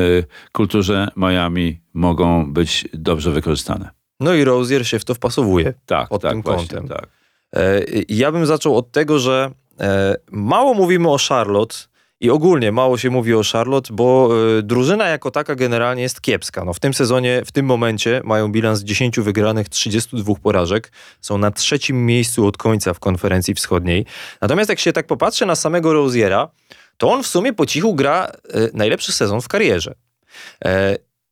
[0.51, 3.96] kulturze Miami mogą być dobrze wykorzystane.
[4.19, 5.73] No i Rozier się w to wpasowuje.
[5.85, 6.87] Tak, Pod tak, tym właśnie, kątem.
[6.97, 7.07] tak.
[7.55, 11.75] E, Ja bym zaczął od tego, że e, mało mówimy o Charlotte
[12.19, 16.65] i ogólnie mało się mówi o Charlotte, bo e, drużyna jako taka generalnie jest kiepska.
[16.65, 20.91] No, w tym sezonie, w tym momencie mają bilans 10 wygranych, 32 porażek.
[21.21, 24.05] Są na trzecim miejscu od końca w konferencji wschodniej.
[24.41, 26.49] Natomiast jak się tak popatrzy na samego Roziera,
[26.97, 28.31] to on w sumie po cichu gra
[28.73, 29.95] najlepszy sezon w karierze.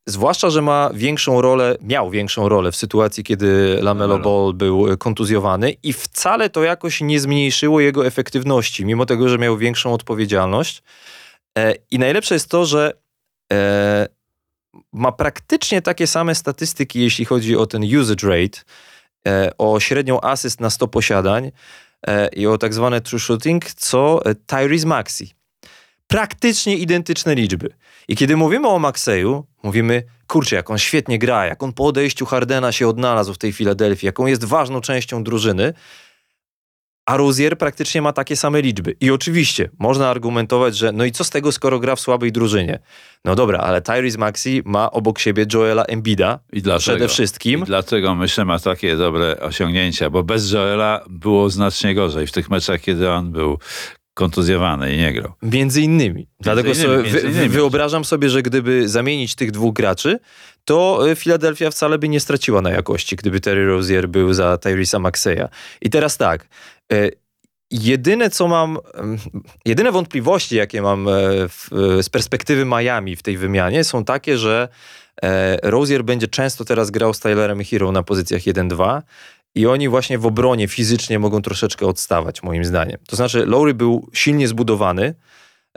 [0.07, 4.19] Zwłaszcza, że ma większą rolę, miał większą rolę w sytuacji, kiedy Lamelo.
[4.19, 9.37] Ball był e, kontuzjowany i wcale to jakoś nie zmniejszyło jego efektywności, mimo tego, że
[9.37, 10.83] miał większą odpowiedzialność.
[11.57, 12.93] E, I najlepsze jest to, że
[13.53, 14.07] e,
[14.93, 18.59] ma praktycznie takie same statystyki, jeśli chodzi o ten usage rate,
[19.57, 21.51] o średnią asyst na 100 posiadań
[22.35, 25.27] i o tak zwane true shooting, co Tyrese Maxey.
[26.07, 27.73] Praktycznie identyczne liczby.
[28.07, 32.25] I kiedy mówimy o Maxeju, mówimy, kurczę, jak on świetnie gra, jak on po odejściu
[32.25, 35.73] Hardena się odnalazł w tej Filadelfii, jaką jest ważną częścią drużyny,
[37.05, 38.95] a Rozier praktycznie ma takie same liczby.
[38.99, 42.79] I oczywiście można argumentować, że no i co z tego, skoro gra w słabej drużynie?
[43.25, 47.61] No dobra, ale Tyrese Maxey ma obok siebie Joela Embida I dlatego, przede wszystkim.
[47.61, 52.49] I dlatego myślę, ma takie dobre osiągnięcia, bo bez Joela było znacznie gorzej w tych
[52.49, 53.59] meczach, kiedy on był
[54.15, 55.33] kontuzjowany i nie grał.
[55.41, 56.27] Między innymi.
[56.39, 57.49] Dlatego innymi, sobie innymi.
[57.49, 60.19] wyobrażam sobie, że gdyby zamienić tych dwóch graczy,
[60.65, 64.99] to y, Philadelphia wcale by nie straciła na jakości, gdyby Terry Rozier był za Tyrese'a
[64.99, 65.47] Maxeya.
[65.81, 66.47] I teraz tak,
[66.93, 67.11] y,
[67.71, 69.17] jedyne co mam, ym,
[69.65, 71.11] jedyne wątpliwości, jakie mam e,
[71.49, 74.67] w, e, z perspektywy Miami w tej wymianie są takie, że
[75.23, 79.01] e, Rozier będzie często teraz grał z Tylerem Hero na pozycjach 1-2
[79.55, 82.97] i oni właśnie w obronie fizycznie mogą troszeczkę odstawać, moim zdaniem.
[83.07, 85.13] To znaczy, Lowry był silnie zbudowany,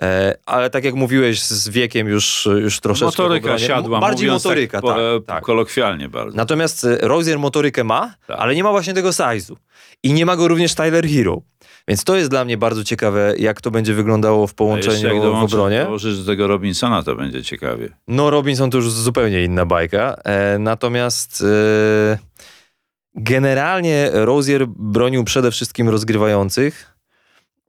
[0.02, 3.22] e, ale tak jak mówiłeś, z wiekiem już, już troszeczkę.
[3.22, 5.44] Motoryka siadła, Bardziej mówiąc motoryka, tak, po, tak, tak.
[5.44, 6.36] kolokwialnie bardzo.
[6.36, 8.36] Natomiast e, Rozier motorykę ma, Tak.
[8.40, 9.54] ale nie ma właśnie tego size'u.
[10.02, 11.42] I nie ma go również Tyler Hero.
[11.88, 15.26] Więc to jest dla mnie bardzo ciekawe, jak to będzie wyglądało w połączeniu jak w
[15.26, 15.84] obronie.
[15.84, 17.88] dołożysz do tego Robinsona, to będzie ciekawie.
[18.08, 20.16] No, Robinson to już zupełnie inna bajka.
[20.24, 21.44] E, natomiast
[22.12, 22.18] e,
[23.18, 26.94] generalnie Rozier bronił przede wszystkim rozgrywających,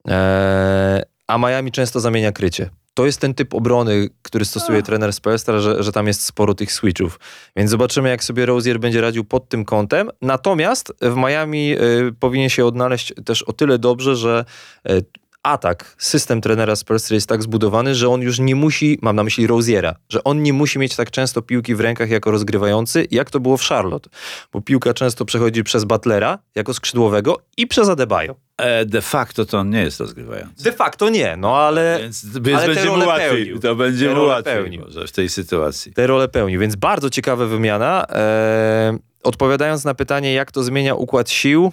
[0.08, 2.70] e, a Miami często zamienia krycie.
[2.94, 6.72] To jest ten typ obrony, który stosuje trener Spelstra, że, że tam jest sporo tych
[6.72, 7.20] switchów.
[7.56, 10.10] Więc zobaczymy, jak sobie Rozier będzie radził pod tym kątem.
[10.22, 11.78] Natomiast w Miami e,
[12.20, 14.46] powinien się odnaleźć też o tyle dobrze, że
[14.86, 15.02] e,
[15.44, 19.48] atak, system trenera Spelstra jest tak zbudowany, że on już nie musi, mam na myśli
[19.48, 23.40] Roziera, że on nie musi mieć tak często piłki w rękach jako rozgrywający, jak to
[23.40, 24.10] było w Charlotte.
[24.54, 28.36] Bo piłka często przechodzi przez Butlera jako skrzydłowego i przez Adebayo.
[28.58, 30.64] E, de facto to on nie jest rozgrywający.
[30.64, 33.30] De facto nie, no ale Więc, więc ale będzie mu łatwiej.
[33.30, 33.60] pełnił.
[33.60, 34.82] To będzie mu łatwiej pełnił.
[34.82, 35.94] może w tej sytuacji.
[35.94, 36.60] te role pełnił.
[36.62, 38.06] Więc bardzo ciekawa wymiana.
[38.10, 41.72] E, odpowiadając na pytanie, jak to zmienia układ sił,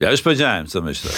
[0.00, 1.10] Ja już powiedziałem, co myślę.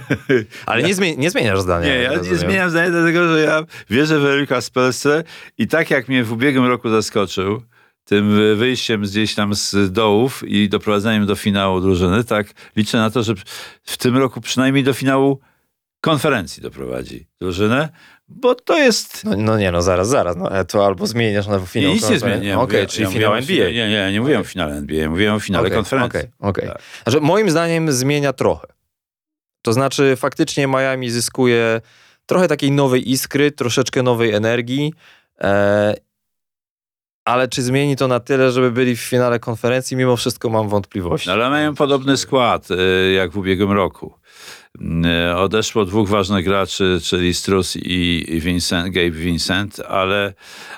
[0.66, 1.86] ale nie, zmie- nie zmieniasz zdania.
[1.86, 2.38] Nie, ja nie rozumiem.
[2.38, 5.24] zmieniam zdania, dlatego że ja wierzę w Erika Spelstre
[5.58, 7.62] i tak jak mnie w ubiegłym roku zaskoczył
[8.04, 12.46] tym wyjściem gdzieś tam z dołów i doprowadzeniem do finału drużyny, tak
[12.76, 13.34] liczę na to, że
[13.82, 15.40] w tym roku przynajmniej do finału
[16.00, 17.88] konferencji doprowadzi drużynę,
[18.28, 19.24] bo to jest...
[19.24, 20.36] No, no nie, no zaraz, zaraz.
[20.36, 21.92] No, e, to albo zmieniasz na finał.
[21.92, 22.60] nic nie zmieniam.
[22.60, 23.66] Okej, czyli finał NBA.
[23.66, 26.20] Nie, nie, nie, nie mówiłem o finale NBA, mówiłem o finale Okej, konferencji.
[26.20, 26.68] Okej, okej.
[26.68, 26.82] Tak.
[27.02, 28.66] Znaczy, moim zdaniem zmienia trochę.
[29.62, 31.80] To znaczy, faktycznie Miami zyskuje
[32.26, 34.92] trochę takiej nowej iskry, troszeczkę nowej energii.
[35.40, 35.94] E,
[37.24, 39.96] ale czy zmieni to na tyle, żeby byli w finale konferencji?
[39.96, 41.28] Mimo wszystko mam wątpliwości.
[41.28, 44.14] No, ale mają podobny skład y, jak w ubiegłym roku.
[44.80, 50.34] Y, Odeszło dwóch ważnych graczy, czyli Strus i Vincent, Gabe Vincent, ale,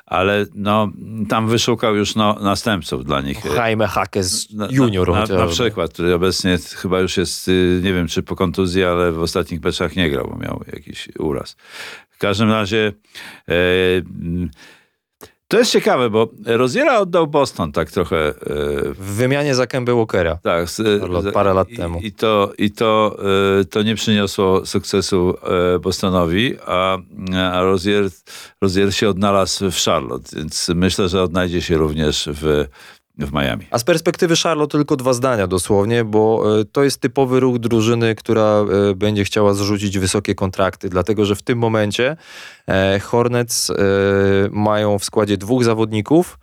[0.06, 0.92] ale no,
[1.28, 3.44] tam wyszukał już no, następców dla nich.
[3.56, 5.12] Jaime Hackes junior.
[5.12, 8.84] Na, na, na przykład, który obecnie chyba już jest, y, nie wiem czy po kontuzji,
[8.84, 11.56] ale w ostatnich meczach nie grał, bo miał jakiś uraz.
[12.10, 12.92] W każdym razie
[13.48, 13.52] e,
[15.48, 18.32] to jest ciekawe, bo Roziera oddał Boston tak trochę e,
[18.94, 20.38] W wymianie za Kemba Walkera.
[20.42, 21.98] tak, z, Parę lat- z- parę lat i, temu.
[22.00, 23.16] I to, i to,
[23.60, 25.34] e, to nie przyniosło sukcesu
[25.74, 26.98] e, Bostonowi, a,
[27.52, 28.04] a Rozier,
[28.62, 32.66] Rozier się odnalazł w Charlotte, więc myślę, że odnajdzie się również w,
[33.18, 33.66] w Miami.
[33.70, 38.14] A z perspektywy Charlotte tylko dwa zdania dosłownie, bo e, to jest typowy ruch drużyny,
[38.14, 42.16] która e, będzie chciała zrzucić wysokie kontrakty, dlatego że w tym momencie
[42.68, 43.72] e, Hornets
[44.50, 46.38] mają w składzie dwóch zawodników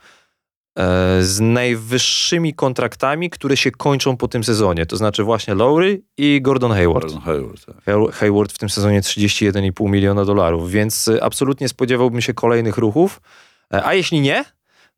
[1.21, 4.85] z najwyższymi kontraktami, które się kończą po tym sezonie.
[4.85, 7.05] To znaczy właśnie Lowry i Gordon Hayward.
[7.05, 7.75] Gordon Hayward, tak.
[7.85, 13.21] Hay- Hayward w tym sezonie 31,5 miliona dolarów, więc absolutnie spodziewałbym się kolejnych ruchów.
[13.69, 14.45] A jeśli nie,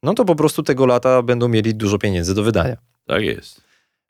[0.05, 2.77] no to po prostu tego lata będą mieli dużo pieniędzy do wydania.
[3.07, 3.61] tak jest.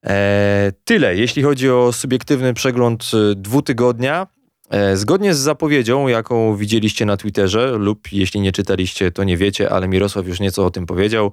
[0.05, 4.27] E, tyle, jeśli chodzi o subiektywny przegląd y, dwutygodnia.
[4.69, 9.69] E, zgodnie z zapowiedzią, jaką widzieliście na Twitterze, lub jeśli nie czytaliście, to nie wiecie,
[9.69, 11.31] ale Mirosław już nieco o tym powiedział.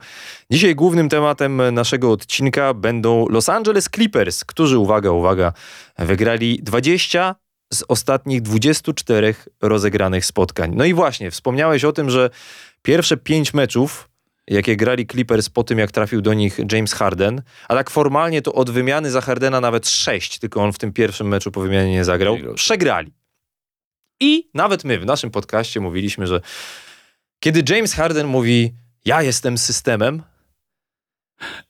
[0.50, 5.52] Dzisiaj głównym tematem naszego odcinka będą Los Angeles Clippers, którzy, uwaga, uwaga,
[5.98, 7.34] wygrali 20
[7.72, 10.72] z ostatnich 24 rozegranych spotkań.
[10.74, 12.30] No i właśnie, wspomniałeś o tym, że
[12.82, 14.08] pierwsze pięć meczów
[14.48, 18.52] jakie grali Clippers po tym, jak trafił do nich James Harden, a tak formalnie to
[18.52, 22.04] od wymiany za Hardena nawet sześć, tylko on w tym pierwszym meczu po wymianie nie
[22.04, 23.12] zagrał, przegrali.
[24.20, 26.40] I nawet my w naszym podcaście mówiliśmy, że
[27.40, 28.74] kiedy James Harden mówi
[29.04, 30.22] ja jestem systemem,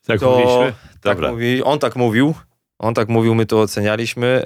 [0.07, 0.73] Tak to mówiliśmy?
[1.01, 1.31] tak Dobra.
[1.33, 2.35] mówi, on tak mówił,
[2.79, 4.45] on tak mówił, my to ocenialiśmy.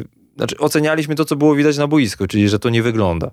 [0.00, 3.30] Yy, znaczy ocenialiśmy to, co było widać na boisku, czyli że to nie wygląda.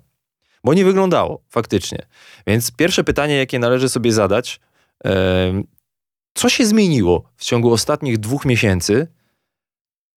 [0.64, 2.06] Bo nie wyglądało, faktycznie.
[2.46, 4.60] Więc pierwsze pytanie, jakie należy sobie zadać,
[6.34, 9.06] co się zmieniło w ciągu ostatnich dwóch miesięcy,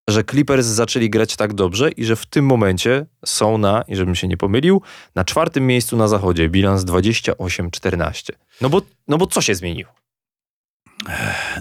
[0.09, 4.15] że Clippers zaczęli grać tak dobrze i że w tym momencie są na, i żebym
[4.15, 4.81] się nie pomylił,
[5.15, 8.31] na czwartym miejscu na zachodzie, bilans 28-14.
[8.61, 9.91] No bo, no bo co się zmieniło?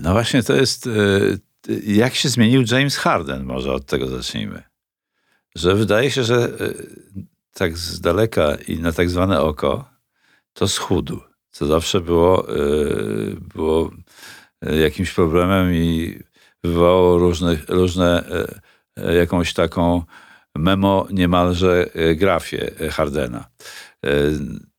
[0.02, 0.90] No właśnie to jest, e,
[1.86, 4.62] jak się zmienił James Harden, może od tego zacznijmy.
[5.56, 6.48] Że wydaje się, że e,
[7.54, 9.84] tak z daleka i na tak zwane oko,
[10.52, 11.20] to schudł.
[11.50, 12.54] Co zawsze było, e,
[13.54, 13.90] było
[14.62, 16.18] e, jakimś problemem i
[16.64, 18.24] wywołało różne, różne
[18.96, 20.02] e, jakąś taką
[20.56, 23.48] memo niemalże grafię Hardena.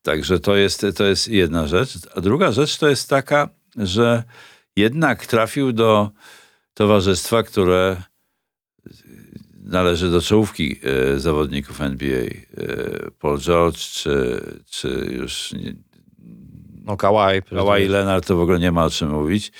[0.01, 1.97] Także to jest, to jest jedna rzecz.
[2.15, 4.23] A druga rzecz to jest taka, że
[4.75, 6.11] jednak trafił do
[6.73, 8.03] towarzystwa, które
[9.71, 12.17] należy do czołówki e, zawodników NBA.
[12.17, 12.31] E,
[13.19, 15.75] Paul George, czy, czy już nie,
[16.85, 17.41] No Kawhi.
[17.41, 19.51] Kawhi Leonard, to w ogóle nie ma o czym mówić.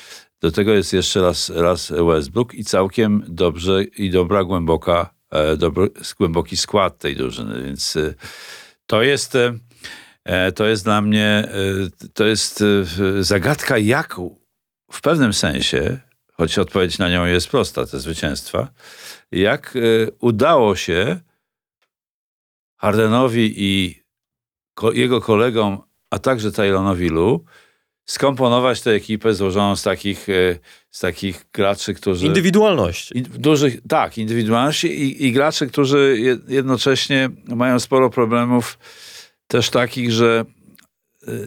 [0.41, 5.89] Do tego jest jeszcze raz, raz Westbrook i całkiem dobrze i dobra, głęboka, e, dobry,
[6.19, 7.97] głęboki skład tej drużyny, więc
[8.86, 9.38] to jest,
[10.56, 11.50] to jest dla mnie,
[12.13, 12.63] to jest
[13.19, 14.15] zagadka, jak
[14.91, 16.00] w pewnym sensie,
[16.41, 18.67] choć odpowiedź na nią jest prosta, te zwycięstwa,
[19.32, 19.80] jak e,
[20.19, 21.19] udało się
[22.77, 24.01] Hardenowi i
[24.93, 27.45] jego kolegom, a także Tyronowi Lu,
[28.06, 30.60] skomponować tę ekipę złożoną z takich, e,
[30.91, 32.25] z takich graczy, którzy...
[32.27, 33.12] Indywidualność.
[33.12, 38.80] I dużych, tak, indywidualności i, i graczy, którzy je- jednocześnie mają sporo problemów
[39.47, 40.61] też takich, że y,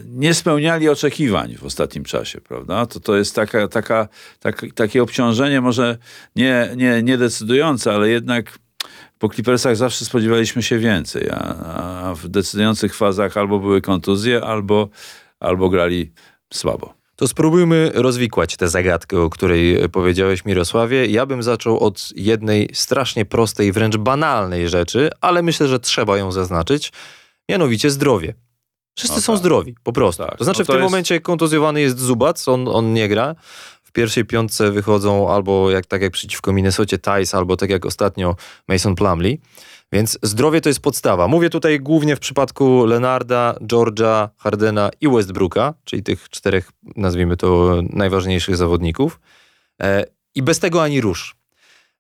[0.07, 2.87] nie spełniali oczekiwań w ostatnim czasie, prawda?
[2.87, 4.09] To, to jest taka, taka,
[4.41, 5.99] tak, takie obciążenie może
[6.37, 8.59] nie, nie, nie decydujące, ale jednak
[9.19, 11.57] po Clippersach zawsze spodziewaliśmy się więcej, a,
[12.09, 14.89] a w decydujących fazach albo były kontuzje, albo,
[15.41, 16.13] albo grali
[16.53, 16.95] słabo.
[17.17, 21.07] To spróbujmy rozwikłać tę zagadkę, o której powiedziałeś Mirosławie.
[21.07, 26.33] Ja bym zaczął od jednej strasznie prostej, wręcz banalnej rzeczy, ale myślę, że trzeba ją
[26.33, 26.93] zaznaczyć.
[27.49, 28.35] Mianowicie zdrowie.
[28.95, 29.39] Wszyscy No są tak.
[29.41, 30.23] zdrowi, po prostu.
[30.25, 30.39] Tak.
[30.39, 33.35] To znaczy No w to tym jest- momencie kontuzjowany jest Zubac, on, on nie gra.
[33.83, 38.37] W pierwszej piątce wychodzą albo jak, tak jak przeciwko Minnesocie Tice, albo tak jak ostatnio
[38.69, 39.39] Mason Plumlee.
[39.93, 41.29] Więc zdrowie to jest podstawa.
[41.29, 47.81] Mówię tutaj głównie w przypadku Lenarda, Georgia, Hardena i Westbrooka, czyli tych czterech, nazwijmy to,
[47.91, 49.21] najważniejszych zawodników.
[49.83, 50.05] E,
[50.35, 51.37] I bez tego ani rusz.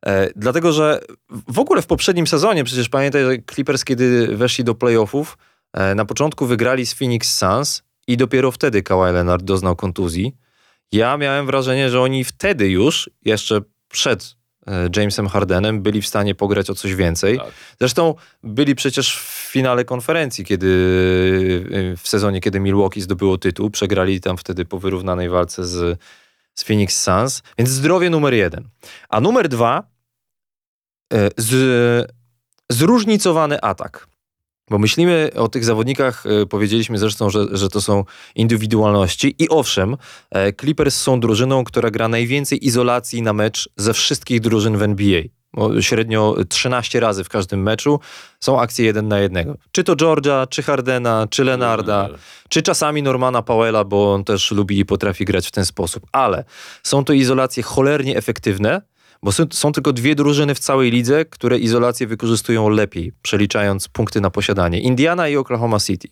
[0.06, 1.00] E, dlatego, że
[1.48, 5.38] w ogóle w poprzednim sezonie, przecież pamiętaj, że Clippers, kiedy weszli do playoffów,
[5.96, 10.36] na początku wygrali z Phoenix Suns i dopiero wtedy Kawhi Leonard doznał kontuzji.
[10.92, 16.34] Ja miałem wrażenie, że oni wtedy już, jeszcze przed e, Jamesem Hardenem, byli w stanie
[16.34, 17.38] pograć o coś więcej.
[17.38, 17.52] Tak.
[17.78, 20.66] Zresztą byli przecież w finale konferencji, kiedy
[21.92, 26.00] e, w sezonie, kiedy Milwaukee zdobyło tytuł, przegrali tam wtedy po wyrównanej walce z,
[26.54, 28.68] z Phoenix Suns, więc zdrowie numer jeden.
[29.08, 29.82] A numer dwa,
[31.12, 32.12] e, z,
[32.70, 34.13] zróżnicowany atak.
[34.70, 39.96] Bo myślimy o tych zawodnikach, e, powiedzieliśmy zresztą, że, że to są indywidualności i owszem,
[40.30, 45.22] e, Clippers są drużyną, która gra najwięcej izolacji na mecz ze wszystkich drużyn w NBA.
[45.80, 48.00] Średnio 13 razy w każdym meczu
[48.40, 49.56] są akcje jeden na jednego.
[49.72, 52.08] Czy to Georgia, czy Hardena, czy Lenarda,
[52.48, 56.06] czy czasami Normana Powella, bo on też lubi i potrafi grać w ten sposób.
[56.12, 56.44] Ale
[56.82, 58.82] są to izolacje cholernie efektywne,
[59.24, 64.20] bo są, są tylko dwie drużyny w całej lidze, które izolację wykorzystują lepiej, przeliczając punkty
[64.20, 64.80] na posiadanie.
[64.80, 66.08] Indiana i Oklahoma City.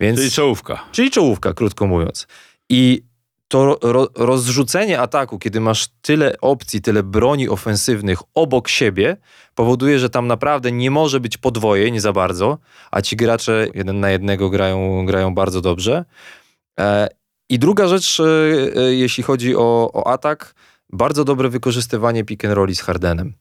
[0.00, 0.84] Więc, Czyli czołówka.
[0.92, 2.26] czyli czołówka, krótko mówiąc.
[2.68, 3.02] I
[3.48, 9.16] to ro, rozrzucenie ataku, kiedy masz tyle opcji, tyle broni ofensywnych obok siebie,
[9.54, 12.58] powoduje, że tam naprawdę nie może być podwojeń za bardzo,
[12.90, 16.04] a ci gracze jeden na jednego grają, grają bardzo dobrze.
[16.80, 17.08] E,
[17.48, 18.24] I druga rzecz, e,
[18.76, 20.54] e, jeśli chodzi o, o atak,
[20.92, 23.34] bardzo dobre wykorzystywanie pick and rolli z Hardenem.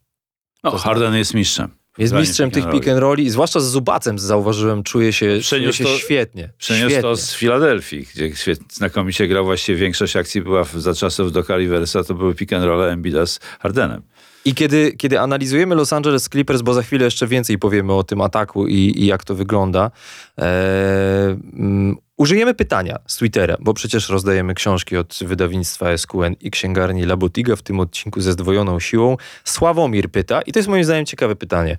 [0.64, 1.70] No, To Harden jest mistrzem.
[1.98, 5.84] Jest mistrzem pick tych pick and rolli, zwłaszcza z Zubacem zauważyłem, czuje się, czuje się
[5.84, 6.54] to- świetnie.
[6.58, 7.02] Przeniósł świetnie.
[7.02, 9.46] to z Filadelfii, gdzie świet, znakomicie grał.
[9.46, 13.26] Właściwie większość akcji była w, za czasów do Riversa, to były pick and roll Embida
[13.26, 14.02] z Hardenem.
[14.46, 18.22] I kiedy, kiedy analizujemy Los Angeles Clippers, bo za chwilę jeszcze więcej powiemy o tym
[18.22, 19.92] ataku i, i jak to wygląda,
[20.38, 27.04] e, mm, użyjemy pytania z Twittera, bo przecież rozdajemy książki od wydawnictwa SQN i księgarni
[27.04, 29.18] La Botiga w tym odcinku ze zdwojoną siłą.
[29.44, 31.78] Sławomir pyta, i to jest moim zdaniem ciekawe pytanie.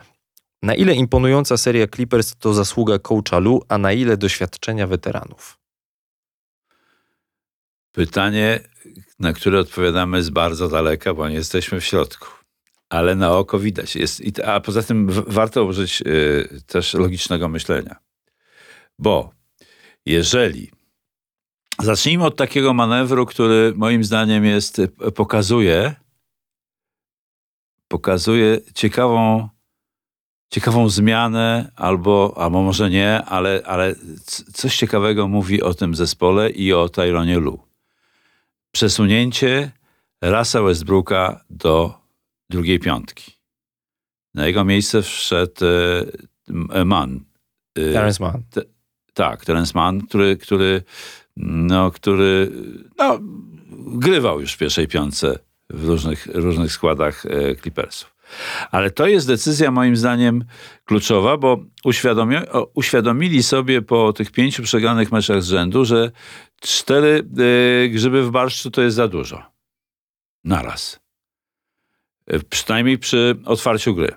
[0.62, 5.58] Na ile imponująca seria Clippers to zasługa coacha Lu, a na ile doświadczenia weteranów?
[7.92, 8.60] Pytanie,
[9.18, 12.28] na które odpowiadamy z bardzo daleka, bo nie jesteśmy w środku.
[12.90, 13.96] Ale na oko widać.
[13.96, 17.96] Jest, a poza tym warto użyć y, też logicznego myślenia.
[18.98, 19.37] Bo
[20.12, 20.70] jeżeli
[21.78, 25.94] zacznijmy od takiego manewru, który moim zdaniem jest, y, pokazuje,
[27.88, 29.48] pokazuje ciekawą,
[30.50, 33.94] ciekawą zmianę, albo, albo może nie, ale, ale
[34.52, 37.68] coś ciekawego mówi o tym zespole i o Tyronie Lu
[38.72, 39.72] przesunięcie
[40.22, 41.98] Rasa Westbrooka do
[42.50, 43.32] drugiej piątki.
[44.34, 46.04] Na jego miejsce wszedł e,
[46.48, 47.24] M- Mann.
[47.74, 48.42] E, Terrence Mann.
[49.18, 50.82] Tak, Terence Mann, który, który,
[51.36, 52.52] no, który
[52.98, 53.18] no,
[53.76, 55.38] grywał już w pierwszej piątce
[55.70, 58.14] w różnych, różnych składach e, Clippersów.
[58.70, 60.44] Ale to jest decyzja moim zdaniem
[60.84, 62.36] kluczowa, bo uświadomi,
[62.74, 66.10] uświadomili sobie po tych pięciu przegranych meczach z rzędu, że
[66.60, 67.22] cztery
[67.84, 69.42] e, grzyby w barszczu to jest za dużo.
[70.44, 71.00] Naraz.
[72.26, 74.14] E, Przynajmniej przy otwarciu gry.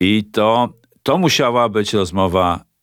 [0.00, 2.73] I to, to musiała być rozmowa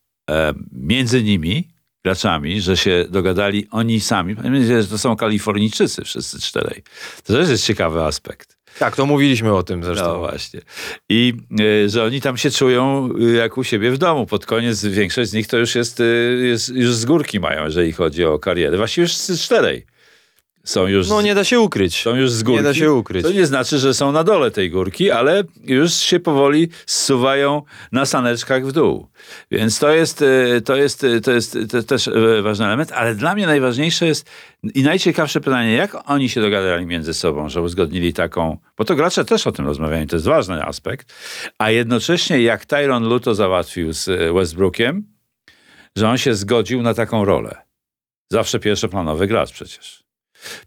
[0.72, 1.68] między nimi,
[2.04, 4.36] graczami, że się dogadali oni sami.
[4.36, 6.84] Pamiętajcie, że to są Kalifornijczycy wszyscy czterej.
[7.24, 8.58] To też jest ciekawy aspekt.
[8.80, 10.08] Tak, to mówiliśmy o tym zresztą.
[10.08, 10.62] No właśnie.
[11.10, 11.34] I
[11.86, 14.26] e, że oni tam się czują e, jak u siebie w domu.
[14.26, 16.04] Pod koniec większość z nich to już jest, e,
[16.44, 18.78] jest już z górki mają, jeżeli chodzi o karierę.
[18.78, 19.86] Właściwie wszyscy czterej
[20.64, 22.02] są już, No nie da się ukryć.
[22.02, 22.58] są już z górki.
[22.58, 23.24] Nie da się ukryć.
[23.26, 28.06] To nie znaczy, że są na dole tej górki, ale już się powoli zsuwają na
[28.06, 29.08] saneczkach w dół.
[29.52, 33.16] Więc to jest, e, to jest, e, to jest te- też e, ważny element, ale
[33.16, 34.30] dla mnie najważniejsze jest
[34.76, 39.26] i najciekawsze pytanie, jak oni się dogadali między sobą, że uzgodnili taką, bo to gracze
[39.26, 41.14] też o tym rozmawiają, to jest ważny aspekt,
[41.58, 45.04] a jednocześnie jak Tyron Luto załatwił z e, Westbrookiem,
[45.98, 47.56] że on się zgodził na taką rolę.
[48.32, 50.01] Zawsze pierwszoplanowy gracz przecież.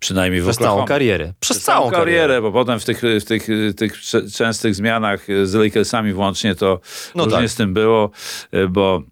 [0.00, 0.88] Przynajmniej w Przez całą Oklahoma.
[0.88, 1.32] karierę.
[1.40, 4.00] Przez, Przez całą karierę, bo potem w tych, w tych, tych
[4.34, 6.80] częstych zmianach z Lakersami włącznie to
[7.14, 7.48] No różnie tak.
[7.50, 8.10] z tym było,
[8.54, 9.02] y, bo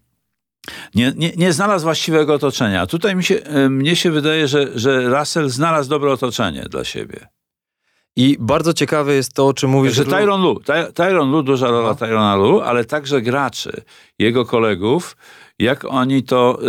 [0.95, 2.81] nie, nie, nie znalazł właściwego otoczenia.
[2.83, 6.85] A tutaj mi się, y, mnie się wydaje, że, że Russell znalazł dobre otoczenie dla
[6.85, 7.27] siebie.
[8.17, 9.95] I bardzo ciekawe jest to, o czym mówisz.
[9.95, 11.95] Że Tyron Lu, Ty, Tyron Lu, duża rola No.
[11.95, 13.83] Tyrona Lu, ale także graczy,
[14.19, 15.17] jego kolegów,
[15.63, 16.67] jak oni to y,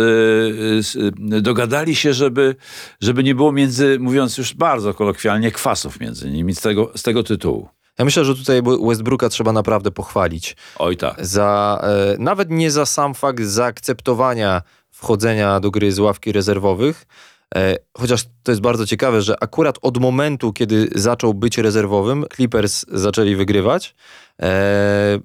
[0.96, 2.56] y, y, dogadali się, żeby,
[3.00, 7.22] żeby nie było między, mówiąc już bardzo kolokwialnie, kwasów między nimi z tego, z tego
[7.22, 7.68] tytułu.
[7.98, 10.56] Ja myślę, że tutaj Westbrooka trzeba naprawdę pochwalić.
[10.78, 11.26] Oj tak.
[11.26, 17.06] Za, e, nawet nie za sam fakt zaakceptowania wchodzenia do gry z ławki rezerwowych,
[17.54, 22.84] E, chociaż to jest bardzo ciekawe, że akurat od momentu, kiedy zaczął być rezerwowym, Clippers
[22.88, 23.94] zaczęli wygrywać,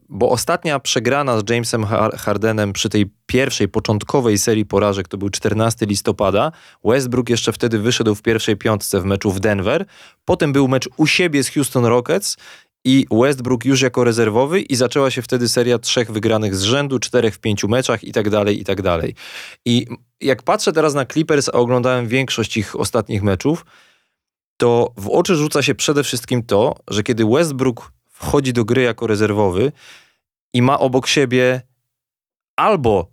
[0.10, 5.30] bo ostatnia przegrana z Jamesem Har- Hardenem przy tej pierwszej, początkowej serii porażek to był
[5.30, 6.51] 14 listopada.
[6.84, 9.86] Westbrook jeszcze wtedy wyszedł w pierwszej piątce w meczu w Denver.
[10.26, 12.38] Potem był mecz u siebie z Houston Rockets
[12.86, 17.36] i Westbrook już jako rezerwowy i zaczęła się wtedy seria trzech wygranych z rzędu, czterech
[17.36, 19.16] w pięciu meczach i tak dalej, i tak dalej.
[19.66, 19.86] I
[20.22, 23.66] jak patrzę teraz na Clippers, a oglądałem większość ich ostatnich meczów,
[24.57, 29.07] to w oczy rzuca się przede wszystkim to, że kiedy Westbrook wchodzi do gry jako
[29.07, 29.72] rezerwowy
[30.53, 31.61] i ma obok siebie
[32.55, 33.07] albo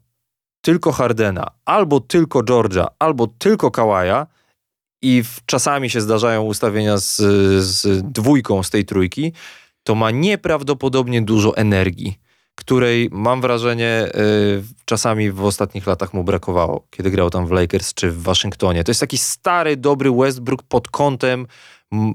[0.61, 4.27] tylko Hardena, albo tylko Georgia, albo tylko Kawaja
[5.03, 7.17] i czasami się zdarzają ustawienia z,
[7.63, 9.33] z dwójką z tej trójki,
[9.83, 12.19] to ma nieprawdopodobnie dużo energii,
[12.55, 17.95] której mam wrażenie y, czasami w ostatnich latach mu brakowało, kiedy grał tam w Lakers
[17.95, 18.85] czy w Waszyngtonie.
[18.85, 21.47] To jest taki stary, dobry Westbrook pod kątem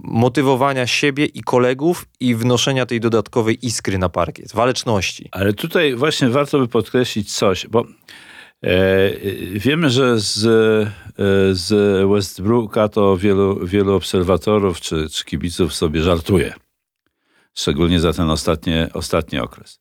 [0.04, 5.30] motywowania siebie i kolegów i wnoszenia tej dodatkowej iskry na parkiet, waleczności.
[5.32, 7.86] Ale tutaj właśnie warto by podkreślić coś, bo
[8.64, 9.12] e,
[9.60, 10.92] wiemy, że z, e,
[11.52, 11.70] z
[12.10, 16.54] Westbrooka to wielu, wielu obserwatorów czy, czy kibiców sobie żartuje.
[17.58, 19.80] Szczególnie za ten ostatni, ostatni okres.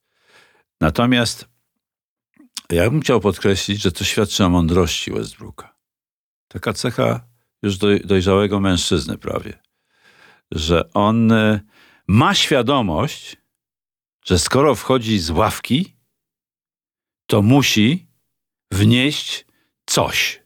[0.80, 1.48] Natomiast
[2.70, 5.76] ja bym chciał podkreślić, że to świadczy o mądrości Westbrooka.
[6.48, 7.20] Taka cecha
[7.62, 9.69] już doj, dojrzałego mężczyzny prawie.
[10.50, 11.60] Że on e,
[12.08, 13.36] ma świadomość,
[14.24, 15.96] że skoro wchodzi z ławki,
[17.26, 18.06] to musi
[18.70, 19.46] wnieść
[19.86, 20.42] coś,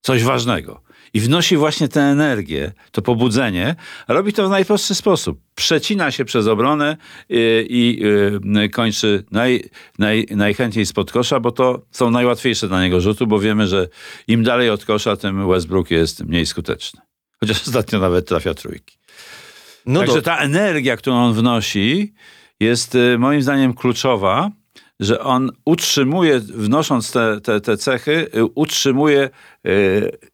[0.00, 0.82] coś ważnego.
[1.14, 3.76] I wnosi właśnie tę energię, to pobudzenie,
[4.08, 5.40] robi to w najprostszy sposób.
[5.54, 6.96] Przecina się przez obronę
[7.30, 8.04] y, i
[8.64, 13.38] y, kończy naj, naj, najchętniej spod kosza, bo to są najłatwiejsze dla niego rzuty, bo
[13.38, 13.88] wiemy, że
[14.28, 17.00] im dalej od kosza, tym Westbrook jest mniej skuteczny.
[17.40, 18.99] Chociaż ostatnio nawet trafia trójki.
[19.86, 22.14] No Także do, ta energia, którą on wnosi,
[22.60, 24.50] jest y, moim zdaniem kluczowa,
[25.00, 29.30] że on utrzymuje, wnosząc te, te, te cechy, y, utrzymuje
[29.66, 30.30] y,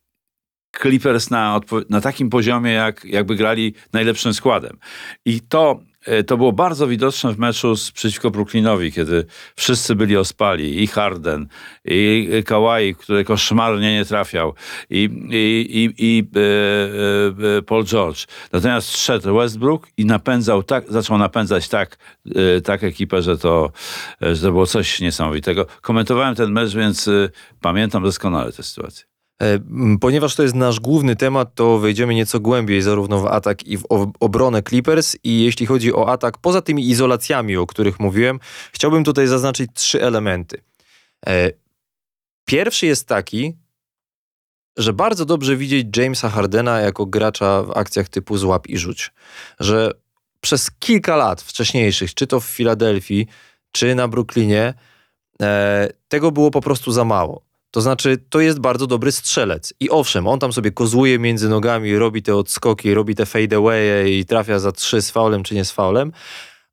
[0.82, 4.78] Clippers na, na takim poziomie, jak, jakby grali najlepszym składem.
[5.24, 5.80] I to,
[6.26, 9.26] to było bardzo widoczne w meczu z, przeciwko Brooklynowi, kiedy
[9.56, 10.82] wszyscy byli ospali.
[10.82, 11.48] I Harden,
[11.84, 14.54] i Kawhi, który koszmarnie nie trafiał,
[14.90, 18.26] i, i, i, i e, e, Paul George.
[18.52, 21.98] Natomiast szedł Westbrook i napędzał tak, zaczął napędzać tak,
[22.34, 23.72] e, tak ekipę, że to,
[24.22, 25.66] e, że to było coś niesamowitego.
[25.80, 27.28] Komentowałem ten mecz, więc e,
[27.60, 29.15] pamiętam doskonale tę sytuację.
[29.42, 29.58] E,
[30.00, 33.84] Ponieważ to jest nasz główny temat, to wejdziemy nieco głębiej zarówno w atak i w
[34.20, 38.40] obronę Clippers i jeśli chodzi o atak, poza tymi izolacjami, o których mówiłem,
[38.72, 40.62] chciałbym tutaj zaznaczyć trzy elementy.
[41.26, 41.50] E,
[42.48, 43.56] Pierwszy jest taki,
[44.76, 49.12] że bardzo dobrze widzieć Jamesa Hardena jako gracza w akcjach typu złap i rzuć.
[49.60, 49.90] Że
[50.40, 53.26] przez kilka lat wcześniejszych, czy to w Filadelfii,
[53.72, 54.74] czy na Brooklynie,
[55.42, 57.45] e, tego było po prostu za mało.
[57.76, 59.74] To znaczy, to jest bardzo dobry strzelec.
[59.80, 64.24] I owszem, on tam sobie kozłuje między nogami, robi te odskoki, robi te fadeawaye i
[64.24, 66.12] trafia za trzy z faulem czy nie z faulem,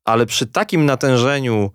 [0.04, 1.70] ale przy takim natężeniu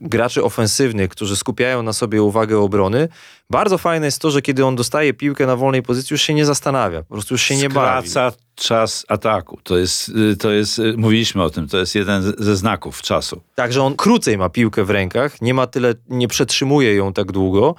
[0.00, 3.08] graczy ofensywnych, którzy skupiają na sobie uwagę obrony,
[3.50, 6.44] bardzo fajne jest to, że kiedy on dostaje piłkę na wolnej pozycji, już się nie
[6.44, 8.08] zastanawia, po prostu już się nie bawi.
[8.08, 9.58] Skraca czas ataku.
[9.62, 13.40] To jest, y, to jest, y, mówiliśmy o tym, to jest jeden ze znaków czasu.
[13.54, 17.74] Także on krócej ma piłkę w rękach, nie ma tyle, nie przetrzymuje ją tak długo.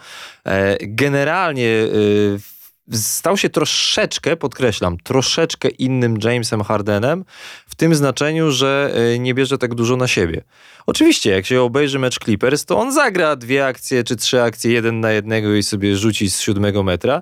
[0.46, 2.53] E, Generalnie e,
[2.92, 7.26] stał się troszeczkę, podkreślam, troszeczkę innym Jamesem Hardenem,
[7.68, 10.44] w tym znaczeniu, że e, nie bierze tak dużo na siebie.
[10.86, 15.00] Oczywiście, jak się obejrzy mecz Clippers, to on zagra dwie akcje czy trzy akcje jeden
[15.00, 17.22] na jednego i sobie rzuci z siódmego metra.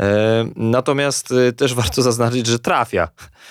[0.00, 3.08] E, Natomiast e, też warto zaznaczyć, że trafia.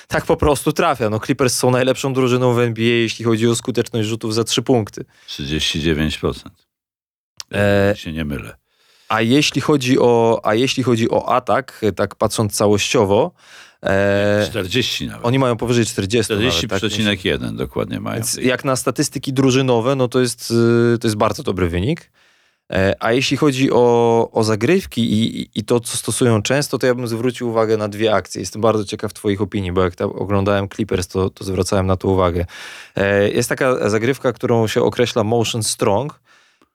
[0.08, 1.10] Tak po prostu trafia.
[1.10, 5.06] No Clippers są najlepszą drużyną w NBA, jeśli chodzi o skuteczność rzutów za trzy punkty.
[5.28, 6.34] 39%.
[7.54, 8.59] E, E, się nie mylę.
[9.10, 13.32] A jeśli chodzi o, a jeśli chodzi o atak, e, tak patrząc całościowo,
[13.84, 15.26] e, 40 nawet.
[15.26, 16.34] oni mają powyżej 40.
[16.34, 16.80] nawet, tak?
[16.80, 18.16] 40,1 dokładnie mają.
[18.16, 20.52] Więc jak na statystyki drużynowe, no to jest,
[20.96, 22.12] y, to jest bardzo dobry wynik.
[22.74, 26.96] E, A jeśli chodzi o, o zagrywki i, i- to, co stosują często, to ja
[26.96, 28.42] bym zwrócił uwagę na dwie akcje.
[28.42, 32.08] Jestem bardzo ciekaw Twoich opinii, bo jak tam oglądałem Clippers, to, to zwracałem na to
[32.08, 32.46] uwagę.
[32.96, 36.20] E, Jest taka zagrywka, którą się określa motion strong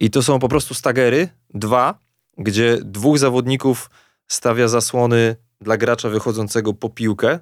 [0.00, 1.94] i to są po prostu stagery, dwa,
[2.38, 3.90] gdzie dwóch zawodników
[4.28, 7.38] stawia zasłony dla gracza wychodzącego po piłkę.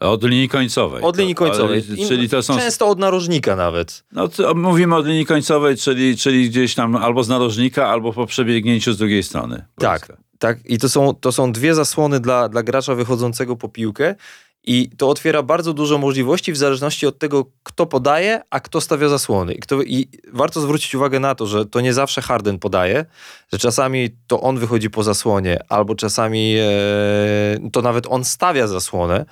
[0.00, 1.02] Od linii końcowej.
[1.02, 1.84] Od linii końcowej.
[1.98, 2.58] Ale- Czyli to są.
[2.58, 4.04] Często od narożnika nawet.
[4.12, 8.26] No, to mówimy od linii końcowej, czyli, czyli gdzieś tam albo z narożnika, albo po
[8.26, 9.64] przebiegnięciu z drugiej strony.
[9.78, 10.12] Tak.
[10.38, 14.14] Tak, i to są, to są dwie zasłony dla, dla gracza wychodzącego po piłkę.
[14.66, 19.08] I to otwiera bardzo dużo możliwości w zależności od tego, kto podaje, a kto stawia
[19.08, 19.54] zasłony.
[19.54, 23.04] I, kto, I warto zwrócić uwagę na to, że to nie zawsze Harden podaje,
[23.52, 29.26] że czasami to on wychodzi po zasłonie, albo czasami e, to nawet on stawia zasłonę.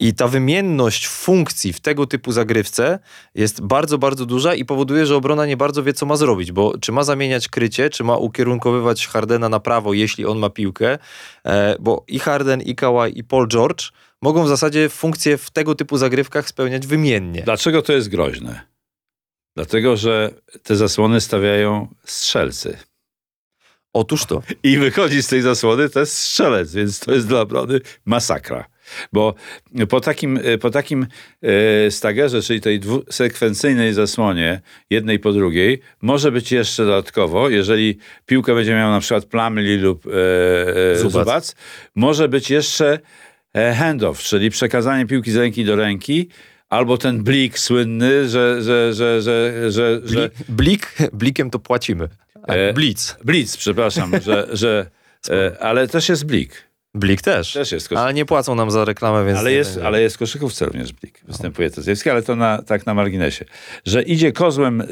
[0.00, 2.98] I ta wymienność funkcji w tego typu zagrywce
[3.34, 6.78] jest bardzo, bardzo duża i powoduje, że obrona nie bardzo wie, co ma zrobić, bo
[6.78, 10.98] czy ma zamieniać krycie, czy ma ukierunkowywać Hardena na prawo, jeśli on ma piłkę,
[11.44, 13.92] e, bo i Harden, i Kawhi, i Paul George
[14.24, 17.42] mogą w zasadzie funkcje w tego typu zagrywkach spełniać wymiennie.
[17.42, 18.60] Dlaczego to jest groźne?
[19.56, 20.30] Dlatego, że
[20.62, 22.78] te zasłony stawiają strzelcy.
[23.92, 24.42] Otóż to.
[24.62, 28.64] I wychodzi z tej zasłony to jest strzelec, więc to jest dla obrony masakra.
[29.12, 29.34] Bo
[29.88, 31.06] po takim, po takim
[31.42, 34.60] e, stagerze, czyli tej dwusekwencyjnej zasłonie,
[34.90, 40.06] jednej po drugiej, może być jeszcze dodatkowo, jeżeli piłkę będzie miał na przykład Plumlee lub
[40.06, 40.10] e,
[40.92, 41.12] e, Zubac.
[41.12, 41.56] Zubac,
[41.94, 42.98] może być jeszcze
[43.54, 46.28] handoff, czyli przekazanie piłki z ręki do ręki,
[46.70, 52.08] albo ten blik słynny, że, że, że, że, że, że Blik, blik, blikiem to płacimy.
[52.46, 53.16] Tak, E, Blitz.
[53.24, 54.86] blitz, przepraszam, że, że
[55.30, 56.64] e, ale też jest blik.
[56.94, 57.52] Blik też.
[57.52, 58.04] Też jest koszykówka.
[58.04, 59.38] Ale nie płacą nam za reklamę, więc...
[59.38, 61.20] Ale jest, ale jest koszykówce również blik.
[61.28, 63.44] Występuje Tezjewski, ale to na, tak na marginesie.
[63.84, 64.86] Że idzie kozłem y,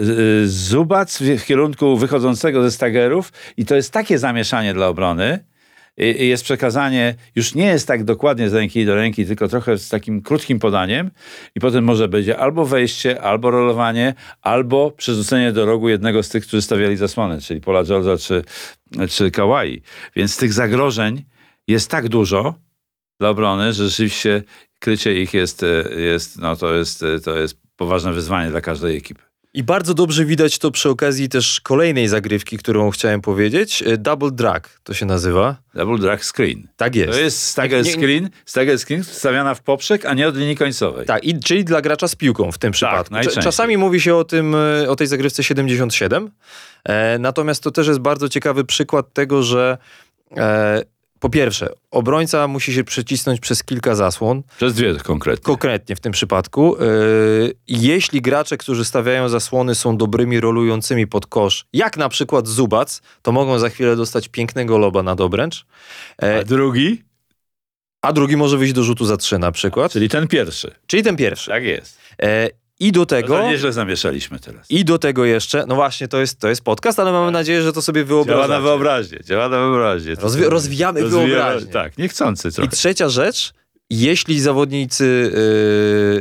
[0.48, 5.44] Zubac w, w kierunku wychodzącego ze stagerów i to jest takie zamieszanie dla obrony.
[5.96, 9.78] I, i jest przekazanie, już nie jest tak dokładnie z ręki do ręki, tylko trochę
[9.78, 11.10] z takim krótkim podaniem
[11.54, 16.46] i potem może będzie albo wejście, albo rolowanie, albo przerzucenie do rogu jednego z tych,
[16.46, 18.44] którzy stawiali zasłonę, czyli Pola George'a czy,
[19.08, 19.82] czy Kawhi.
[20.16, 21.24] Więc tych zagrożeń
[21.68, 22.54] jest tak dużo,
[23.20, 24.42] dla obrony, że rzeczywiście
[24.78, 29.31] krycie ich jest, e, jest, no to jest, to jest poważne wyzwanie dla każdej ekipy.
[29.54, 33.82] I bardzo dobrze widać to przy okazji też kolejnej zagrywki, którą chciałem powiedzieć.
[33.86, 35.56] E, Double drag to się nazywa.
[35.74, 36.68] Double drag screen.
[36.76, 37.12] Tak jest.
[37.12, 40.56] To jest stagger Nie- nie- screen, stagger screen stawiana w poprzek, a nie od linii
[40.56, 41.06] końcowej.
[41.06, 43.08] Tak, i, czyli dla gracza z piłką w tym przypadku.
[43.08, 43.42] Cza- najczęściej.
[43.44, 46.30] Czasami mówi się o tym, e, o tej zagrywce 77,
[46.84, 49.78] e, natomiast to też jest bardzo ciekawy przykład tego, że
[50.36, 50.82] e,
[51.22, 55.42] po pierwsze, obrońca musi się przecisnąć przez kilka zasłon, Przez dwie konkretnie.
[55.44, 56.76] konkretnie w tym przypadku.
[56.76, 56.82] E,
[57.68, 63.32] jeśli gracze, którzy stawiają zasłony są dobrymi rolującymi pod kosz, jak na przykład Zubac, to
[63.32, 65.66] mogą za chwilę dostać pięknego loba na dobręcz,
[66.22, 67.02] e, a drugi?
[68.02, 70.74] a drugi może wyjść do rzutu za trzy na przykład, Czyli ten pierwszy.
[70.86, 71.50] czyli ten pierwszy.
[71.50, 71.98] Tak jest.
[72.22, 72.48] E,
[72.86, 73.36] I do Tego?
[73.38, 74.70] To nieźle zamieszaliśmy teraz.
[74.70, 77.72] I do tego jeszcze, no właśnie, to jest, to jest podcast, ale mamy nadzieję, że
[77.72, 78.08] to sobie Tak.
[78.08, 78.48] Działa wyobrażacie.
[78.52, 80.14] na wyobraźnię, działa na wyobraźnię.
[80.14, 81.72] Rozwi- rozwijamy wyobraźnię.
[81.72, 82.70] Tak, niechcący I trochę.
[82.70, 83.52] trzecia rzecz,
[84.00, 85.32] jeśli zawodnicy,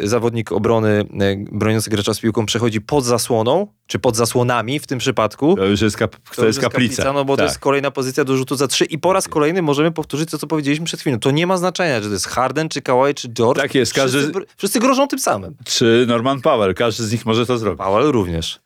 [0.01, 4.87] yy, zawodnik obrony yy, broniący gracza z piłką przechodzi pod zasłoną, czy pod zasłonami w
[4.87, 7.13] tym przypadku, To już jest, kap- to jest już kaplica.
[7.13, 7.49] no bo to Tak.
[7.49, 10.47] jest kolejna pozycja do rzutu za trzy i po raz kolejny możemy powtórzyć to, co
[10.47, 11.19] powiedzieliśmy przed chwilą.
[11.19, 13.59] To nie ma znaczenia, czy to jest Harden, czy Kawhi, czy George.
[13.61, 15.55] Tak jest, każdy- Wszyscy, wszyscy grożą tym samym.
[15.65, 17.77] Czy Norman Powell, każdy z nich może to zrobić.
[17.77, 18.59] Powell również.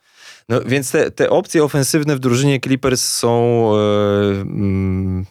[0.49, 5.25] No, więc te, te opcje ofensywne w drużynie Clippers są e, mm,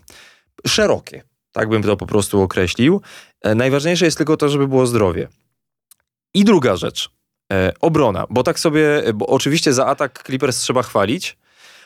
[0.67, 1.23] szerokie.
[1.55, 3.01] Tak bym to po prostu określił.
[3.43, 5.29] E, najważniejsze jest tylko to, żeby było zdrowie.
[6.35, 7.11] I druga rzecz.
[7.53, 8.27] E, obrona.
[8.31, 11.37] Bo tak sobie, bo oczywiście za atak Clippers trzeba chwalić.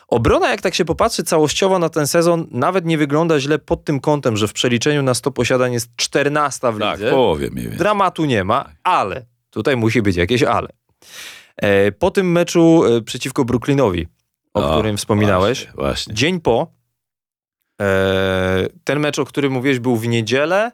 [0.07, 3.99] Obrona, jak tak się popatrzy całościowo na ten sezon, nawet nie wygląda źle pod tym
[3.99, 7.11] kątem, że w przeliczeniu na 100 posiadań jest 14 w Tak, lidze.
[7.11, 7.79] połowie mniej więcej.
[7.79, 10.69] Dramatu nie ma, ale tutaj musi być jakieś ale.
[11.57, 14.07] E, po tym meczu przeciwko Brooklynowi,
[14.53, 16.13] o, O, którym wspominałeś, Właśnie, właśnie.
[16.13, 16.67] dzień po,
[18.83, 20.71] ten mecz, o którym mówiłeś, był w niedzielę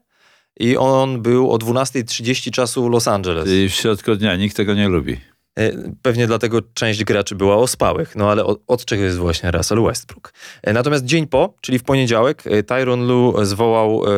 [0.59, 3.49] i on był o 12.30 czasu Los Angeles.
[3.49, 5.17] I w środku dnia nikt tego nie lubi.
[5.59, 10.33] E, Pewnie dlatego część graczy była ospałych, no ale od, czego jest właśnie Russell Westbrook.
[10.63, 14.09] E, Natomiast dzień po, czyli w poniedziałek, e, Tyron Lu zwołał e,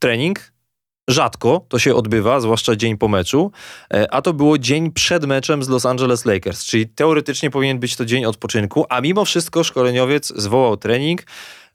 [0.00, 0.52] trening.
[1.10, 3.52] Rzadko to się odbywa, zwłaszcza dzień po meczu,
[3.94, 7.96] e, a to było dzień przed meczem z Los Angeles Lakers, czyli teoretycznie powinien być
[7.96, 11.22] to dzień odpoczynku, a mimo wszystko szkoleniowiec zwołał trening.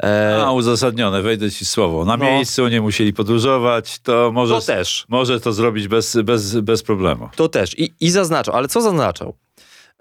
[0.03, 2.05] E, A, uzasadnione, wejdę ci słowo.
[2.05, 2.25] Na No.
[2.25, 5.05] miejscu nie musieli podróżować, to może, to też.
[5.09, 7.29] może to zrobić bez, bez, bez problemu.
[7.35, 7.79] To też.
[7.79, 9.35] I, i zaznaczał, ale co zaznaczał?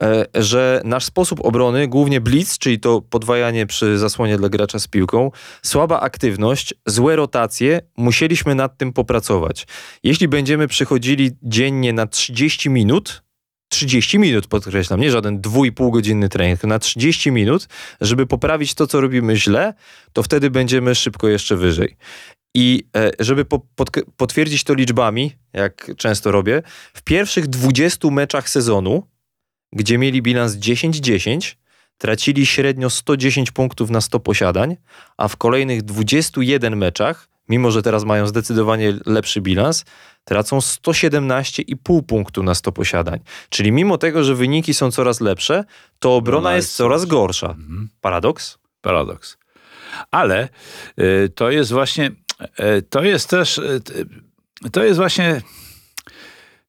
[0.03, 4.88] E, że nasz sposób obrony, głównie blitz, czyli to podwajanie przy zasłonie dla gracza z
[4.88, 5.30] piłką,
[5.62, 9.66] słaba aktywność, złe rotacje, musieliśmy nad tym popracować.
[10.03, 13.24] Jeśli będziemy przychodzili dziennie na 30 minut,
[13.68, 17.68] 30 minut podkreślam, nie żaden 2,5 godzinny trening, na 30 minut,
[18.01, 19.74] żeby poprawić to, co robimy źle,
[20.12, 21.97] to wtedy będziemy szybko jeszcze wyżej.
[22.55, 23.45] I e, żeby
[24.16, 26.62] potwierdzić to liczbami, jak często robię,
[26.95, 29.03] w pierwszych 20 meczach sezonu,
[29.75, 31.57] gdzie mieli bilans 10-10,
[31.99, 34.77] tracili średnio 110 punktów na 100 posiadań,
[35.16, 39.85] a w kolejnych 21 meczach, mimo że teraz mają zdecydowanie lepszy bilans,
[40.25, 43.20] tracą 117,5 punktu na 100 posiadań.
[43.49, 45.64] Czyli mimo tego, że wyniki są coraz lepsze,
[45.99, 47.51] to obrona jest jest coraz gorsza.
[47.51, 47.89] Mhm.
[48.01, 48.59] Paradoks?
[48.81, 49.39] Paradoks.
[50.11, 50.49] Ale
[50.99, 52.11] y, to jest właśnie,
[52.79, 53.81] y, to jest też, y,
[54.72, 55.43] to jest właśnie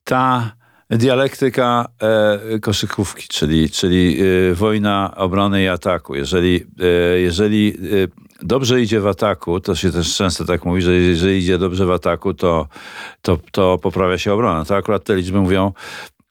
[0.03, 0.55] ta
[0.89, 6.15] dialektyka e, koszykówki, czyli, czyli y, wojna obrony i ataku.
[6.15, 6.65] Jeżeli,
[7.15, 8.09] y, jeżeli y,
[8.41, 11.91] dobrze idzie w ataku, to się też często tak mówi, że jeżeli idzie dobrze w
[11.91, 12.67] ataku, to,
[13.21, 14.65] to, to poprawia się obrona.
[14.65, 15.71] To akurat te liczby mówią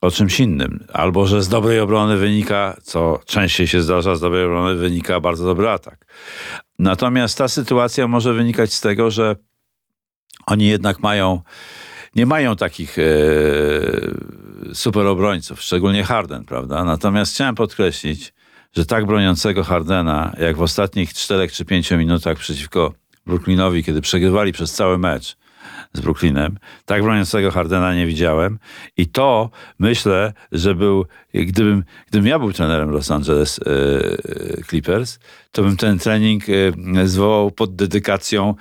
[0.01, 0.87] o czymś innym.
[0.93, 5.45] Albo, że z dobrej obrony wynika, co częściej się zdarza, z dobrej obrony wynika bardzo
[5.45, 6.07] dobry atak.
[6.79, 9.37] Natomiast ta sytuacja może wynikać z tego, że
[10.47, 11.41] oni jednak mają,
[12.17, 13.03] nie mają takich e,
[14.73, 16.85] super obrońców, szczególnie Harden, prawda?
[16.85, 18.35] Natomiast chciałem podkreślić,
[18.77, 22.93] że tak broniącego Hardena, jak w ostatnich 4 czy 5 minutach przeciwko
[23.27, 25.37] Brooklynowi, kiedy przegrywali przez cały mecz
[25.93, 28.59] z Brooklynem, tak broniącego Hardena nie widziałem.
[28.97, 35.19] I to myślę, że był, gdybym, gdybym ja był trenerem Los Angeles e, Clippers,
[35.53, 38.55] to bym ten trening e, zwołał pod dedykacją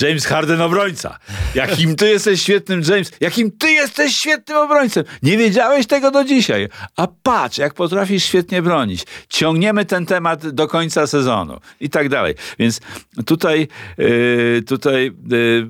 [0.00, 1.18] James Harden obrońca.
[1.54, 5.00] Jakim ty jesteś świetnym James, jakim ty jesteś świetnym obrońcą.
[5.22, 6.68] Nie wiedziałeś tego do dzisiaj.
[6.96, 9.04] A patrz, jak potrafisz świetnie bronić.
[9.28, 12.34] Ciągniemy ten temat do końca sezonu i tak dalej.
[12.58, 12.80] Więc
[13.26, 15.66] tutaj, yy, tutaj yy,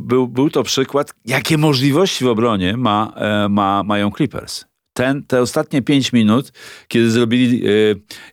[0.00, 4.64] był, był to przykład, jakie możliwości w obronie ma, e, ma, mają Clippers.
[4.98, 6.52] Ten, te ostatnie pięć minut,
[6.88, 7.70] kiedy zrobili, e,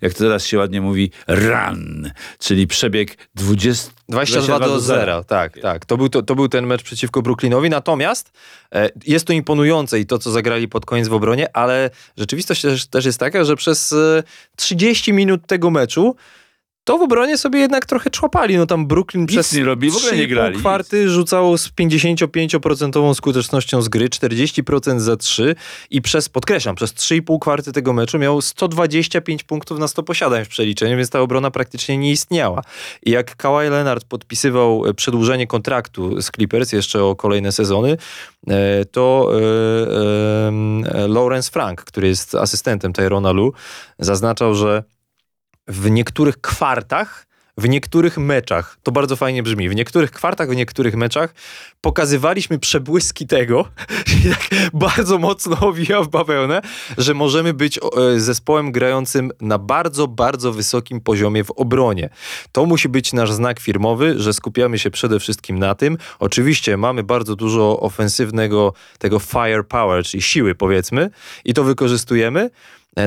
[0.01, 5.23] jak to teraz się ładnie mówi, run, czyli przebieg 20, 22 do 0.
[5.23, 5.85] Tak, tak.
[5.85, 7.69] To był, to, to był ten mecz przeciwko Brooklynowi.
[7.69, 8.31] Natomiast
[8.75, 12.87] e, jest to imponujące i to, co zagrali pod koniec w obronie, ale rzeczywistość też,
[12.87, 14.23] też jest taka, że przez e,
[14.55, 16.15] 30 minut tego meczu
[16.85, 18.57] to w obronie sobie jednak trochę człapali.
[18.57, 23.13] No tam Brooklyn przez nie robi, w ogóle nie 3,5 grali, kwarty rzucało z 55%
[23.13, 25.55] skutecznością z gry, 40% za 3
[25.89, 30.47] i przez, podkreślam, przez 3,5 kwarty tego meczu miał 125 punktów na 100 posiadań w
[30.47, 32.61] przeliczeniu, więc ta obrona praktycznie nie istniała.
[33.03, 37.97] I jak Kawhi Leonard podpisywał e, przedłużenie kontraktu z Clippers jeszcze o kolejne sezony,
[38.47, 43.53] e, to e, Lawrence Frank, który jest asystentem Tyrona Lu,
[43.99, 44.83] zaznaczał, że
[45.67, 47.25] w niektórych kwartach,
[47.57, 51.33] w niektórych meczach, to bardzo fajnie brzmi, w niektórych kwartach, w niektórych meczach
[51.81, 53.67] pokazywaliśmy przebłyski tego,
[54.25, 56.61] i tak bardzo mocno owija w bawełnę,
[56.97, 62.09] że możemy być e, zespołem grającym na bardzo, bardzo wysokim poziomie w obronie.
[62.51, 65.97] To musi być nasz znak firmowy, że skupiamy się przede wszystkim na tym.
[66.19, 71.09] Oczywiście mamy bardzo dużo ofensywnego tego firepower, czyli siły powiedzmy
[71.45, 72.49] i to wykorzystujemy,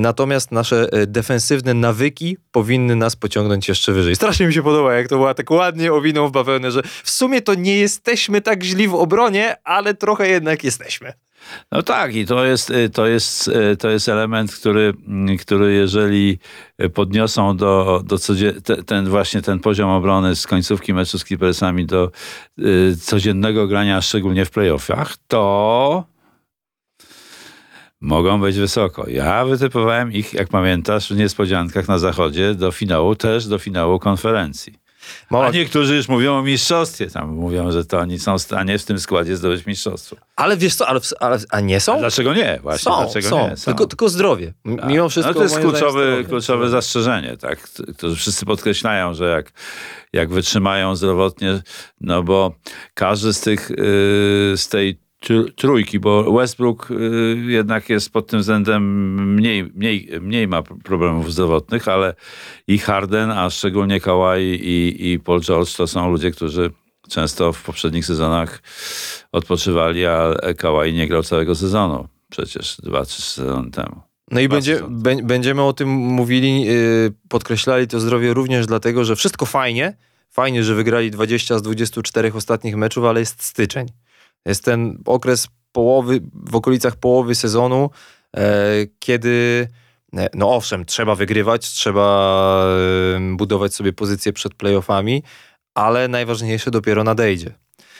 [0.01, 4.17] Natomiast nasze e, defensywne nawyki powinny nas pociągnąć jeszcze wyżej.
[4.17, 7.43] Strasznie mi się podoba, jak to była tak ładnie owiną w bawełnę, że w sumie
[7.43, 11.13] to nie jesteśmy tak źli w obronie, ale trochę jednak jesteśmy.
[11.73, 16.39] No tak, i to jest, y, to jest, to jest element, który, mm, który jeżeli
[16.95, 21.87] podniosą do, do codzie- te- ten właśnie ten poziom obrony z końcówki meczu z Clippersami
[21.87, 22.11] do
[23.03, 26.05] codziennego grania, szczególnie w playoffach, to
[28.01, 29.09] mogą być wysoko.
[29.09, 34.75] Ja wytypowałem ich, jak pamiętasz, w niespodziankach na zachodzie do finału, też do finału konferencji.
[35.31, 37.11] Mała, A niektórzy już mówią o mistrzostwie.
[37.11, 40.17] Tam mówią, że to oni są w stanie w tym składzie zdobyć mistrzostwo.
[40.37, 41.99] ale wiesz co, ale, ale, a nie A są?
[41.99, 42.59] dlaczego nie?
[42.63, 43.49] Właśnie, Są, dlaczego są.
[43.51, 43.57] nie?
[43.57, 43.65] Są.
[43.65, 44.55] Tylko, tylko zdrowie.
[44.67, 44.89] M- Tak.
[44.89, 45.33] Mimo wszystko.
[45.33, 47.69] No to jest kluczowe, kluczowe zastrzeżenie, tak?
[47.99, 49.53] To wszyscy podkreślają, że jak,
[50.13, 51.61] jak wytrzymają zdrowotnie,
[52.01, 52.55] no bo
[52.95, 53.77] każdy z tych, yy,
[54.57, 55.01] z tej
[55.57, 58.83] trójki, bo Westbrook yy, jednak jest pod tym względem
[59.35, 62.15] mniej, mniej, mniej ma problemów zdrowotnych, ale
[62.67, 66.71] i Harden, a szczególnie Kawhi i, i Paul George to są ludzie, którzy
[67.09, 68.63] często w poprzednich sezonach
[69.33, 72.09] odpoczywali, a Kawhi nie grał całego sezonu.
[72.31, 74.01] Przecież dwa, trzy sezony temu.
[74.31, 74.81] No i będzie,
[75.23, 79.97] będziemy o tym mówili, yy, podkreślali to zdrowie również dlatego, że wszystko fajnie.
[80.31, 83.87] Fajnie, że wygrali 20 z 24 ostatnich meczów, ale jest styczeń.
[84.47, 87.91] Jest ten okres połowy, w okolicach połowy sezonu,
[88.37, 88.43] e,
[88.99, 89.69] kiedy,
[90.17, 92.65] e, no owszem, trzeba wygrywać, trzeba
[93.17, 95.23] e, budować sobie pozycję przed playoffami,
[95.75, 97.55] ale najważniejsze dopiero nadejdzie.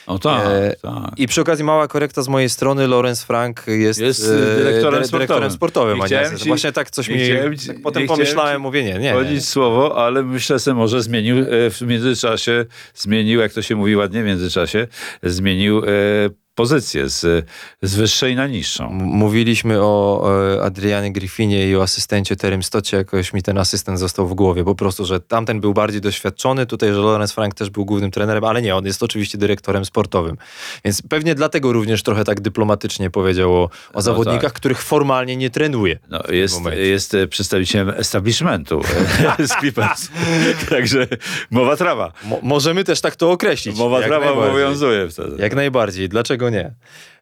[0.07, 1.11] O tak, E, tak.
[1.17, 5.07] I przy okazji mała korekta z mojej strony, Lorenz Frank jest, Jest, e, dyrektorem dyre-
[5.07, 5.09] sportowym.
[5.11, 6.01] dyrektorem sportowym.
[6.01, 6.39] Asystent.
[6.41, 9.13] ci- Właśnie tak coś mi, chciałem ci- tak potem pomyślałem, mówię nie, nie.
[9.13, 13.95] Chodzić słowo, ale myślę, że może zmienił e, w międzyczasie, zmienił, jak to się mówi
[13.95, 14.87] ładnie w międzyczasie,
[15.23, 15.89] zmienił e,
[16.59, 17.45] pozycję z,
[17.81, 18.89] z wyższej na niższą.
[18.91, 20.23] Mówiliśmy o
[20.55, 24.63] e, Adrianie Griffinie i o asystencie Terym Stocie, jakoś mi ten asystent został w głowie,
[24.63, 28.43] po prostu, że tamten był bardziej doświadczony, tutaj, że Lorenz Frank też był głównym trenerem,
[28.43, 30.37] ale nie, on jest oczywiście dyrektorem sportowym.
[30.85, 34.53] Więc pewnie dlatego również trochę tak dyplomatycznie powiedział o, o zawodnikach, tak.
[34.53, 35.99] których formalnie nie trenuje.
[36.09, 36.81] No, jest, momencie.
[36.81, 38.81] jest e, przedstawicielem establishmentu
[39.39, 40.09] e, z Clippers.
[40.69, 41.07] Także
[41.51, 42.11] mowa trawa.
[42.23, 43.77] Mo- możemy też tak to określić.
[43.77, 45.41] Mowa jak trawa obowiązuje wtedy.
[45.41, 46.71] Jak najbardziej, dlaczego nie?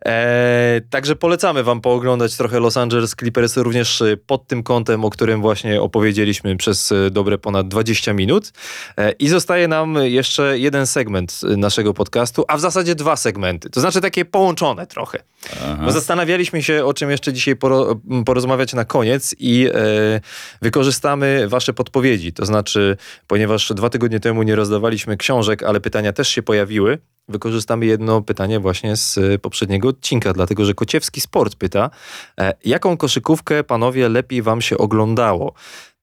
[0.06, 5.10] E, także polecamy wam pooglądać trochę Los Angeles Clippers również e, pod tym kątem, o
[5.10, 8.52] którym właśnie opowiedzieliśmy przez e, dobre ponad 20 minut.
[8.98, 13.70] E, I zostaje nam jeszcze jeden segment e, naszego podcastu, a w zasadzie dwa segmenty,
[13.70, 15.20] to znaczy takie połączone trochę.
[15.86, 20.22] Bo zastanawialiśmy się, o czym jeszcze dzisiaj poro, porozmawiać na koniec i e,
[20.62, 22.34] wykorzystamy wasze podpowiedzi.
[22.34, 27.86] To znaczy, ponieważ dwa tygodnie temu nie rozdawaliśmy książek, ale pytania też się pojawiły, wykorzystamy
[27.86, 29.39] jedno pytanie właśnie z e,
[29.88, 31.90] poprzedniego odcinka, dlatego że Kociewski Sport pyta,
[32.40, 35.54] e, jaką koszykówkę panowie lepiej wam się oglądało?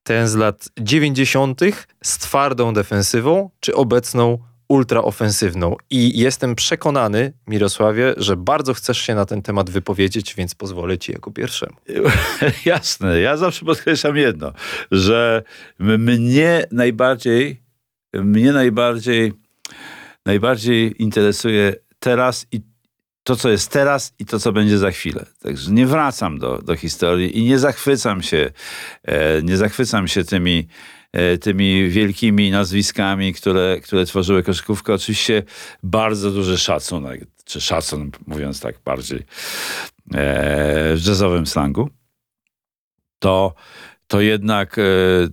[0.02, 1.60] Ten z lat 90.
[2.02, 5.76] z twardą defensywą, czy obecną ultraofensywną?
[5.90, 11.12] I jestem przekonany, Mirosławie, że bardzo chcesz się na ten temat wypowiedzieć, więc pozwolę ci
[11.12, 11.76] jako pierwszemu.
[12.64, 14.52] Jasne, ja zawsze podkreślam jedno,
[14.90, 15.42] że
[15.78, 17.62] mnie najbardziej,
[18.14, 19.32] mnie najbardziej,
[20.26, 22.60] najbardziej interesuje teraz i
[23.24, 25.26] to, co jest teraz i to, co będzie za chwilę.
[25.42, 28.50] Także nie wracam do, do historii i nie zachwycam się,
[29.02, 30.68] e, nie zachwycam się tymi,
[31.12, 34.94] e, tymi wielkimi nazwiskami, które, które tworzyły koszykówkę.
[34.94, 35.42] Oczywiście
[35.82, 39.24] bardzo duży szacunek, czy szacun, mówiąc tak bardziej e,
[40.96, 41.90] w jazzowym slangu
[43.18, 43.54] to,
[44.06, 44.82] to jednak e,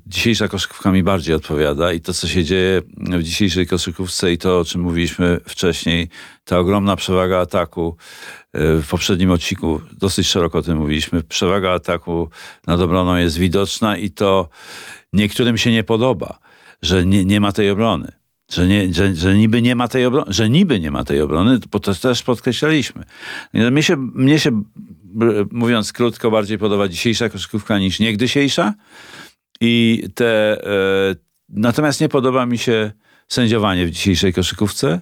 [0.07, 4.59] dzisiejsza koszykówka mi bardziej odpowiada i to, co się dzieje w dzisiejszej koszykówce i to,
[4.59, 6.09] o czym mówiliśmy wcześniej,
[6.43, 7.97] ta ogromna przewaga ataku
[8.53, 12.29] e, w poprzednim odcinku, dosyć szeroko o tym mówiliśmy, przewaga ataku
[12.67, 14.49] nad obroną jest widoczna i to
[15.13, 16.39] niektórym się nie podoba,
[16.81, 18.11] że nie, nie ma tej obrony.
[18.51, 21.59] Że, nie, że, że niby nie ma tej obrony, że niby nie ma tej obrony,
[21.71, 23.03] bo to też podkreślaliśmy.
[23.53, 24.63] Mnie się, mnie się
[25.51, 28.73] mówiąc krótko, bardziej podoba dzisiejsza koszykówka niż niegdysiejsza.
[29.61, 31.15] I te, e,
[31.49, 32.91] natomiast nie podoba mi się
[33.27, 35.01] sędziowanie w dzisiejszej koszykówce,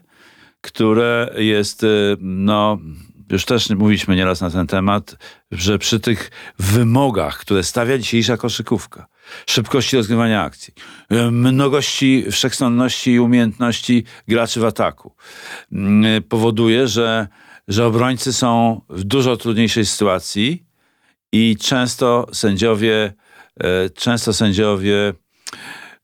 [0.62, 1.88] które jest, e,
[2.20, 2.78] no,
[3.32, 5.18] już też mówiliśmy nieraz na ten temat,
[5.51, 9.07] że przy tych wymogach, które stawia dzisiejsza koszykówka,
[9.47, 10.74] szybkości rozgrywania akcji,
[11.10, 15.16] e, mnogości, wszechstronności i umiejętności graczy w ataku,
[16.30, 17.28] powoduje, że,
[17.70, 20.65] że obrońcy są w dużo trudniejszej sytuacji
[21.32, 23.13] i często sędziowie,
[23.59, 25.13] e, często sędziowie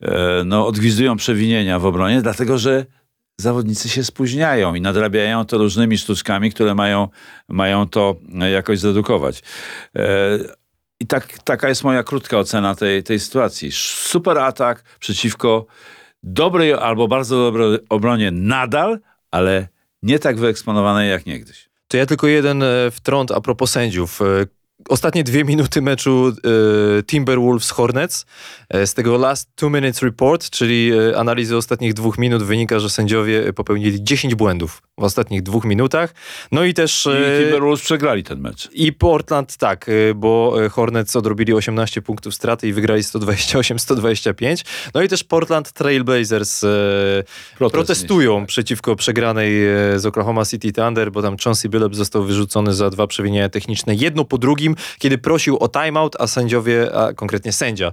[0.01, 2.85] e, no, odgwizują przewinienia w obronie, dlatego że
[3.37, 7.07] zawodnicy się spóźniają i nadrabiają to różnymi sztuczkami, które mają,
[7.49, 8.15] mają to
[8.51, 9.43] jakoś zredukować.
[9.95, 10.39] E,
[10.99, 13.71] I tak, taka jest moja krótka ocena tej, tej sytuacji.
[13.71, 15.65] Super atak przeciwko
[16.23, 18.99] dobrej albo bardzo dobrej obronie nadal,
[19.31, 21.69] ale nie tak wyeksponowanej jak niegdyś.
[21.87, 24.21] To ja tylko jeden e, wtrąd a propos sędziów.
[24.21, 24.25] E,
[24.89, 26.27] Ostatnie dwie minuty meczu
[26.99, 28.25] e, Timberwolves Hornets.
[28.69, 32.89] E, z tego last two minutes report, czyli e, analizy ostatnich dwóch minut wynika, że
[32.89, 36.13] sędziowie popełnili 10 błędów w ostatnich dwóch minutach.
[36.51, 37.05] No i też...
[37.05, 38.69] I e, Timberwolves przegrali ten mecz.
[38.73, 44.65] I Portland tak, y, bo y, Hornets odrobili 18 punktów straty i wygrali 128-125.
[44.93, 46.67] No i też Portland Trailblazers e,
[47.57, 48.47] Protest protestują tak.
[48.47, 53.07] przeciwko przegranej e, z Oklahoma City Thunder, bo tam Chauncey Billups został wyrzucony za dwa
[53.07, 57.91] przewinienia techniczne, jedno po drugim, kiedy prosił o timeout, a sędziowie, a konkretnie sędzia,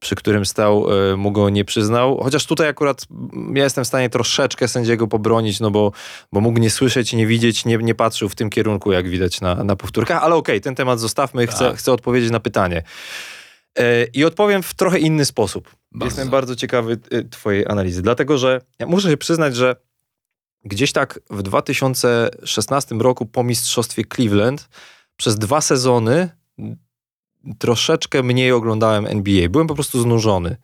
[0.00, 2.20] przy którym stał, e, mu go nie przyznał.
[2.22, 5.92] Chociaż tutaj akurat mm, ja jestem w stanie troszeczkę sędziego pobronić, no bo,
[6.32, 9.54] bo mógł nie słyszeć, nie widzieć, nie, nie patrzył w tym kierunku, jak widać na,
[9.54, 10.22] na powtórkach.
[10.22, 11.76] Ale okej, ten temat zostawmy, chcę, Tak.
[11.76, 12.82] chcę odpowiedzieć na pytanie.
[13.78, 15.76] E, I odpowiem w trochę inny sposób.
[15.92, 16.04] Bardzo.
[16.04, 19.76] Jestem bardzo ciekawy e, twojej analizy, dlatego że ja muszę się przyznać, że
[20.64, 24.68] gdzieś tak w 2016 roku po mistrzostwie Cleveland
[25.16, 26.30] przez dwa sezony
[27.58, 29.48] troszeczkę mniej oglądałem NBA.
[29.48, 30.56] Byłem po prostu znużony.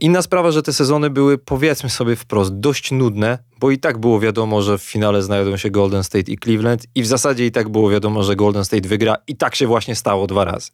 [0.00, 4.20] Inna sprawa, że te sezony były, powiedzmy sobie wprost, dość nudne, bo i tak było
[4.20, 7.68] wiadomo, że w finale znajdą się Golden State i Cleveland i w zasadzie i tak
[7.68, 10.70] było wiadomo, że Golden State wygra i tak się właśnie stało dwa razy.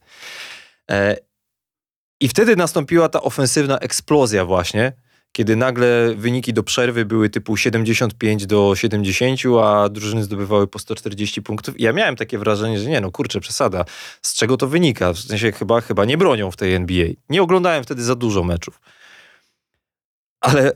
[0.91, 1.17] E,
[2.21, 4.93] I wtedy nastąpiła ta ofensywna eksplozja właśnie,
[5.33, 11.43] kiedy nagle wyniki do przerwy były typu 75 do 70, a drużyny zdobywały po 140
[11.43, 11.81] punktów.
[11.81, 13.85] I ja miałem takie wrażenie, że nie no, kurczę, przesada.
[14.23, 15.13] Z czego to wynika?
[15.13, 17.07] W sensie chyba, chyba nie bronią w tej NBA.
[17.29, 18.81] Nie oglądałem wtedy za dużo meczów.
[20.41, 20.73] Ale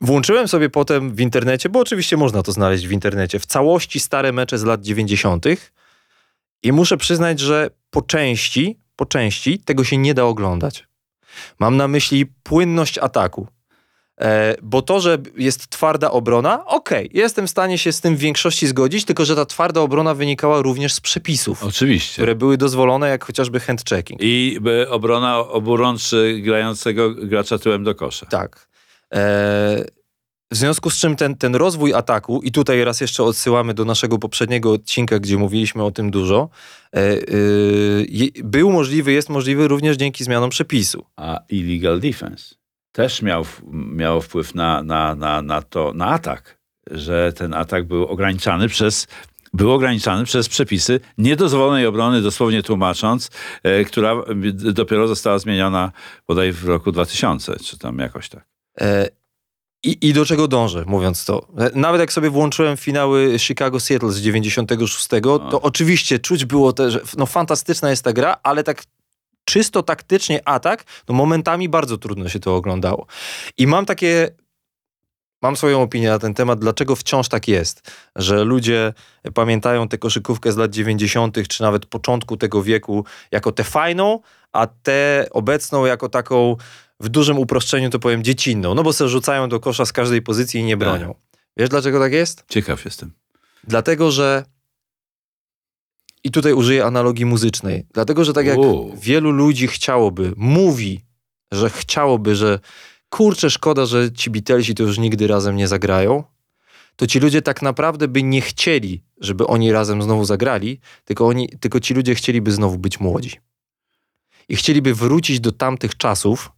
[0.00, 4.32] Włączyłem sobie potem w internecie, bo oczywiście można to znaleźć w internecie, w całości stare
[4.32, 5.44] mecze z lat 90.
[6.62, 10.88] I muszę przyznać, że po części, po części tego się nie da oglądać.
[11.58, 13.48] Mam na myśli płynność ataku.
[14.20, 18.18] E, bo to, że jest twarda obrona, okej, jestem w stanie się z tym w
[18.18, 22.12] większości zgodzić, tylko że ta twarda obrona wynikała również z przepisów, Oczywiście.
[22.12, 24.20] które były dozwolone, jak chociażby hand checking.
[24.22, 28.26] I by obrona oburączy grającego gracza tyłem do kosza.
[28.26, 28.68] Tak.
[29.14, 29.84] E,
[30.50, 34.18] w związku z czym ten, ten rozwój ataku, i tutaj raz jeszcze odsyłamy do naszego
[34.18, 36.48] poprzedniego odcinka, gdzie mówiliśmy o tym dużo,
[36.94, 37.22] e, e,
[38.44, 41.04] był możliwy, jest możliwy również dzięki zmianom przepisu.
[41.16, 42.54] A illegal defense
[42.96, 46.58] też miał, w- miał wpływ na, na, na, na to, na atak,
[46.90, 49.06] że ten atak był ograniczany przez
[49.52, 53.30] był ograniczany przez przepisy niedozwolonej obrony, dosłownie tłumacząc,
[53.62, 54.14] e, która
[54.54, 55.92] dopiero została zmieniona
[56.28, 58.44] bodaj w roku 2000, czy tam jakoś tak.
[58.80, 59.08] E,
[59.84, 61.46] I, I do czego dążę, mówiąc to?
[61.58, 65.08] E, Nawet jak sobie włączyłem finały Chicago-Seattle z 96,
[65.50, 68.82] to oczywiście czuć było też, że no fantastyczna jest ta gra, ale tak
[69.46, 73.06] czysto taktycznie atak, no momentami bardzo trudno się to oglądało.
[73.58, 74.30] I mam takie,
[75.42, 78.92] mam swoją opinię na ten temat, dlaczego wciąż tak jest, że ludzie
[79.34, 84.20] pamiętają tę koszykówkę z lat 90., czy nawet początku tego wieku jako tę fajną,
[84.52, 86.56] a tę obecną jako taką
[87.00, 90.60] w dużym uproszczeniu to powiem dziecinną, no bo se rzucają do kosza z każdej pozycji
[90.60, 91.14] i nie bronią.
[91.56, 92.44] Wiesz dlaczego tak jest?
[92.48, 93.12] Ciekaw jestem.
[93.64, 94.44] Dlatego, że
[96.26, 97.86] i tutaj użyję analogii muzycznej.
[97.94, 98.58] Dlatego, że tak jak
[99.00, 101.00] wielu ludzi chciałoby, mówi,
[101.52, 102.58] że chciałoby, że
[103.08, 106.24] kurczę, szkoda, że ci Beatlesi to już nigdy razem nie zagrają,
[106.96, 111.48] to ci ludzie tak naprawdę by nie chcieli, żeby oni razem znowu zagrali, tylko, oni,
[111.60, 113.36] tylko ci ludzie chcieliby znowu być młodzi.
[114.48, 116.52] I chcieliby wrócić do tamtych czasów,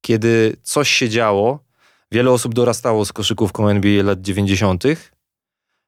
[0.00, 1.64] kiedy coś się działo,
[2.12, 4.84] wiele osób dorastało z koszykówką NBA lat 90.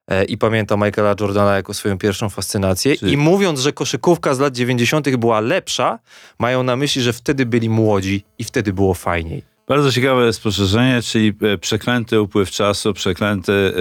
[0.09, 2.97] e, i pamięta Michaela Jordana jako swoją pierwszą fascynację.
[2.97, 5.17] Czyli- I mówiąc, że koszykówka z lat 90.
[5.17, 5.99] była lepsza,
[6.39, 9.43] mają na myśli, że wtedy byli młodzi i wtedy było fajniej.
[9.69, 13.73] Bardzo ciekawe spostrzeżenie, czyli e, przeklęty upływ czasu, przeklęty e,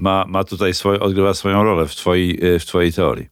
[0.00, 3.28] ma, ma tutaj swoje, odgrywa swoją rolę w twojej, w twojej teorii.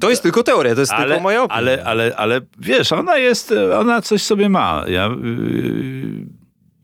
[0.00, 1.56] To jest tylko teoria, to jest ale, tylko moja opinia.
[1.58, 4.84] ale, ale, ale wiesz, ona jest, ona coś sobie ma.
[4.88, 6.26] Ja, yy,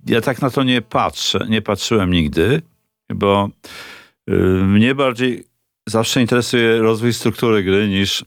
[0.07, 2.63] ja tak na to nie patrzę, nie patrzyłem nigdy,
[3.15, 3.49] bo
[4.27, 5.45] yy, mnie bardziej
[5.87, 8.25] zawsze interesuje rozwój struktury gry niż,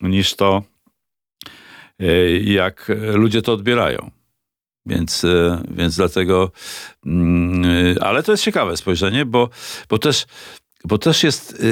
[0.00, 0.62] niż to,
[1.98, 4.10] yy, jak ludzie to odbierają.
[4.86, 6.52] Więc, yy, więc dlatego,
[7.04, 9.48] yy, ale to jest ciekawe spojrzenie, bo,
[9.88, 10.26] bo, też,
[10.84, 11.62] bo też jest...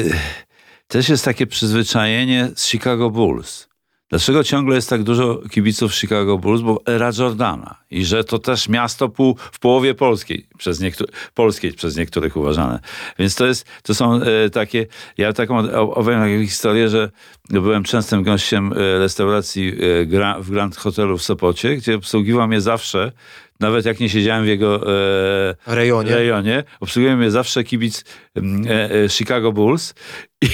[0.91, 3.69] Też jest takie przyzwyczajenie z Chicago Bulls.
[4.11, 6.61] Dlaczego ciągle jest tak dużo kibiców Chicago Bulls?
[6.61, 7.77] Bo era Jordana.
[7.91, 11.05] I że to też miasto pół, w połowie polskiej przez, niektó-
[11.35, 12.81] polskiej przez niektórych uważane.
[13.19, 14.87] Więc to jest, to są e, takie,
[15.19, 17.11] ja taką opowiem taką historię, że
[17.51, 22.61] byłem częstym gościem e, restauracji e, gra, w Grand Hotelu w Sopocie, gdzie obsługiwał mnie
[22.61, 23.13] zawsze,
[23.61, 26.15] nawet jak nie siedziałem w jego e, Rejonie.
[26.15, 26.65] rejonie.
[26.81, 28.05] Obsługuje mnie zawsze kibic
[28.35, 29.95] mm, e, e, Chicago Bulls
[30.43, 30.47] i,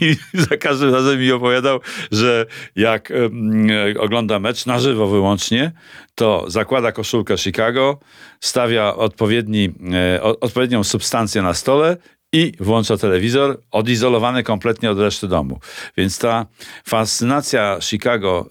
[0.00, 1.80] i za każdym razem mi opowiadał,
[2.12, 5.72] że jak em, e, ogląda mecz na żywo wyłącznie,
[6.14, 7.98] to zakłada koszulkę Chicago,
[8.40, 9.72] stawia odpowiedni,
[10.14, 11.96] e, odpowiednią substancję na stole
[12.32, 15.60] i włącza telewizor, odizolowany kompletnie od reszty domu.
[15.96, 16.46] Więc ta
[16.88, 18.50] fascynacja Chicago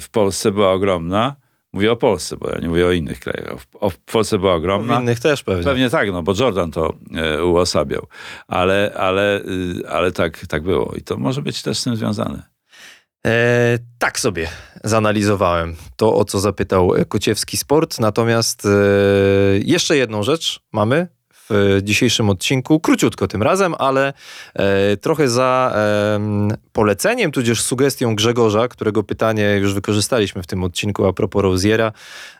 [0.00, 1.36] w Polsce była ogromna.
[1.78, 3.56] Mówię o Polsce, bo ja nie mówię o innych krajach.
[3.74, 5.00] O, w Polsce była W ogromna.
[5.00, 5.64] innych też pewnie.
[5.64, 8.06] Pewnie tak, no bo Jordan to e, uosabiał.
[8.48, 10.92] Ale, ale, y, ale tak, tak było.
[10.96, 12.42] I to może być też z tym związane.
[13.26, 14.48] E, tak sobie
[14.84, 18.00] zanalizowałem to, o co zapytał Kociewski Sport.
[18.00, 18.68] Natomiast e,
[19.58, 21.08] jeszcze jedną rzecz mamy
[21.50, 24.12] w dzisiejszym odcinku, króciutko tym razem, ale
[24.54, 25.74] e, trochę za
[26.14, 31.92] em, poleceniem, tudzież sugestią Grzegorza, którego pytanie już wykorzystaliśmy w tym odcinku a propos Roziera.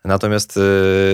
[0.05, 0.59] Natomiast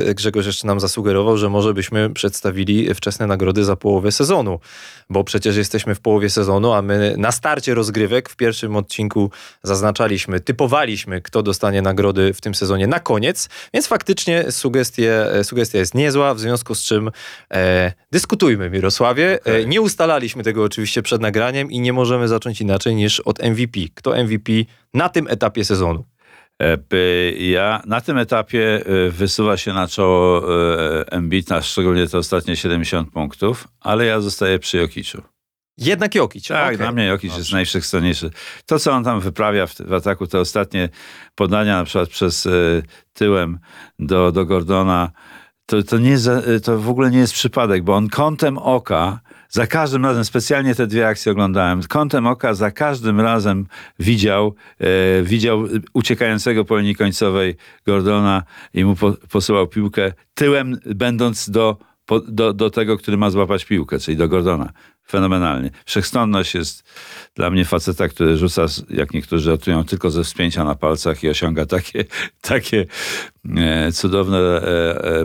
[0.08, 4.60] e, Grzegorz jeszcze nam zasugerował, że może byśmy przedstawili wczesne nagrody za połowę sezonu,
[5.10, 9.30] bo przecież jesteśmy w połowie sezonu, a my na starcie rozgrywek w pierwszym odcinku
[9.62, 15.78] zaznaczaliśmy, typowaliśmy, kto dostanie nagrody w tym sezonie na koniec, więc faktycznie sugestie, e, sugestia
[15.78, 17.10] jest niezła, w związku z czym
[17.50, 19.38] e, dyskutujmy, Mirosławie.
[19.44, 23.80] E, nie ustalaliśmy tego oczywiście przed nagraniem i nie możemy zacząć inaczej niż od MVP.
[23.94, 24.52] Kto MVP
[24.94, 26.04] na tym etapie sezonu?
[26.62, 26.78] E,
[27.32, 30.42] Ja na tym etapie e, wysuwa się na czoło
[31.00, 35.22] e, Embiid, na szczególnie te ostatnie 70 punktów, ale ja zostaję przy Jokiczu.
[35.78, 36.48] Jednak Jokic.
[36.48, 36.76] Tak, Okej.
[36.76, 37.56] dla mnie Jokic jest Dobrze.
[37.56, 38.30] najwszechstronniejszy.
[38.66, 40.88] To, co on tam wyprawia w, w ataku, te ostatnie
[41.34, 42.50] podania na przykład przez e,
[43.12, 43.58] tyłem
[43.98, 45.10] do, do Gordona,
[45.66, 46.16] to, to, nie
[46.62, 50.86] to w ogóle nie jest przypadek, bo on kątem oka, za każdym razem, specjalnie te
[50.86, 53.66] dwie akcje oglądałem, kątem oka za każdym razem
[53.98, 57.56] widział, e, widział uciekającego po linii końcowej
[57.86, 58.42] Gordona
[58.74, 63.64] i mu po, posyłał piłkę tyłem, będąc do, po, do, do tego, który ma złapać
[63.64, 64.72] piłkę, czyli do Gordona.
[65.08, 65.70] Fenomenalnie.
[65.86, 66.82] Wszechstronność jest
[67.34, 71.66] dla mnie faceta, który rzuca, jak niektórzy żartują, tylko ze wspięcia na palcach i osiąga
[71.66, 72.04] takie,
[72.40, 72.86] takie
[73.56, 75.24] e, cudowne e,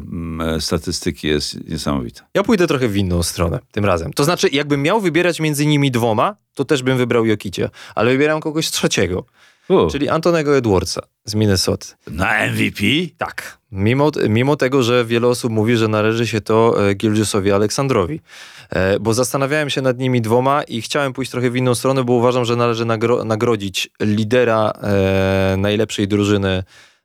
[0.55, 1.27] e, statystyki.
[1.27, 2.21] Jest niesamowite.
[2.33, 4.13] Ja pójdę trochę w inną stronę tym razem.
[4.13, 8.39] To znaczy, jakbym miał wybierać między nimi dwoma, to też bym wybrał Jokicia, ale wybieram
[8.41, 9.25] kogoś trzeciego,
[9.69, 11.87] U, czyli Antonego Edwardsa z Minnesota.
[12.07, 12.83] na MVP?
[13.17, 13.58] Tak.
[13.71, 18.21] Mimo, mimo tego, że wiele osób mówi, że należy się to e, Gilgiusowi Aleksandrowi.
[18.69, 22.13] E, Bo zastanawiałem się nad nimi dwoma i chciałem pójść trochę w inną stronę, bo
[22.13, 26.63] uważam, że należy nagro- nagrodzić lidera e, najlepszej drużyny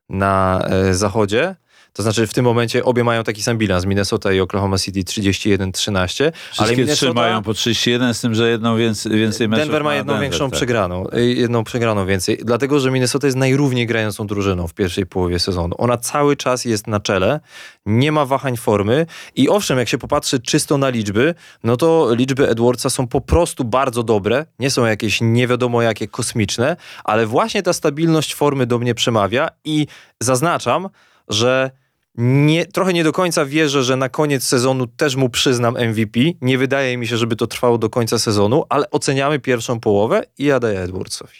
[0.08, 1.56] na e, zachodzie.
[1.96, 6.32] To znaczy w tym momencie obie mają taki sam bilans, Minnesota i Oklahoma City 31-13.
[6.52, 10.12] Wszystkie trzy mają po 31, z tym, że jedną więcej, więcej meczów Denver ma jedną
[10.12, 10.56] Denver, większą tak.
[10.56, 15.38] przegraną, y, jedną przegraną więcej, dlatego że Minnesota jest najrówniej grającą drużyną w pierwszej połowie
[15.38, 15.74] sezonu.
[15.78, 17.40] Ona cały czas jest na czele,
[17.86, 21.34] nie ma wahań formy i owszem, jak się popatrzy czysto na liczby,
[21.64, 26.08] no to liczby Edwardsa są po prostu bardzo dobre, nie są jakieś nie wiadomo jakie
[26.08, 29.86] kosmiczne, ale właśnie ta stabilność formy do mnie przemawia i
[30.20, 30.88] zaznaczam,
[31.28, 31.70] że
[32.18, 36.20] nie, trochę nie do końca wierzę, że na koniec sezonu też mu przyznam MVP.
[36.40, 40.44] Nie wydaje mi się, żeby to trwało do końca sezonu, ale oceniamy pierwszą połowę i
[40.44, 41.36] ja daję Edwardsowi.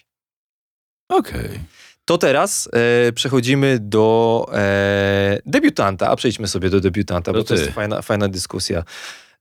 [1.09, 1.61] Okej.
[2.05, 2.69] To teraz
[3.09, 7.61] e, przechodzimy do e, debiutanta, a przejdźmy sobie do debiutanta, To bo to ty.
[7.61, 8.83] jest fajna, fajna dyskusja.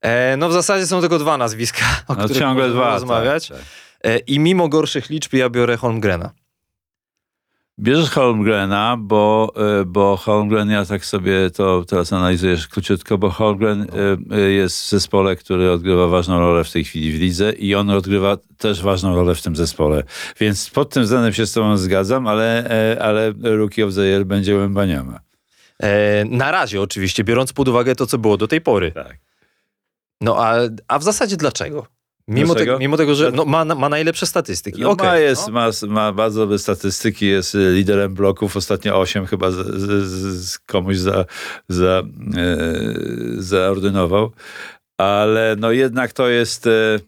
[0.01, 2.93] E, no w zasadzie są tylko dwa nazwiska, o No których ciągle dwa.
[2.93, 3.47] rozmawiać.
[3.47, 3.67] Tak, tak.
[4.03, 6.31] E, I mimo gorszych liczb ja biorę Holmgrena.
[7.80, 13.82] Bierzesz Holmgrena, bo, y, bo Holmgren, ja tak sobie to teraz analizujesz króciutko, bo Holmgren
[13.82, 17.76] y, y, jest w zespole, który odgrywa ważną rolę w tej chwili w lidze i
[17.76, 20.03] on odgrywa też ważną rolę w tym zespole.
[20.39, 24.26] Więc pod tym względem się z tobą zgadzam, ale, e, ale Rookie of the Year
[24.26, 25.19] będzie Łębaniama.
[25.80, 28.91] E, na razie oczywiście, biorąc pod uwagę to, co było do tej pory.
[28.91, 29.17] Tak.
[30.21, 30.55] No a,
[30.88, 31.88] a w zasadzie dlaczego?
[32.28, 32.55] Mimo?
[32.55, 34.82] Te, mimo tego, że no, ma, ma najlepsze statystyki.
[34.82, 35.53] No Okej, ma, jest, no.
[35.53, 40.59] ma, ma bardzo dobre statystyki, jest y, liderem bloków, ostatnio 8 chyba z, z, z
[40.59, 41.26] komuś za,
[41.69, 42.03] za,
[42.38, 42.57] e,
[43.38, 44.32] zaordynował,
[44.97, 46.99] ale no jednak to jest, e,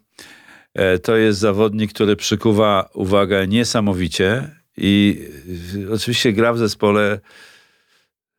[0.74, 5.22] e, to jest zawodnik, który przykuwa uwagę niesamowicie i
[5.76, 7.20] y, oczywiście gra w zespole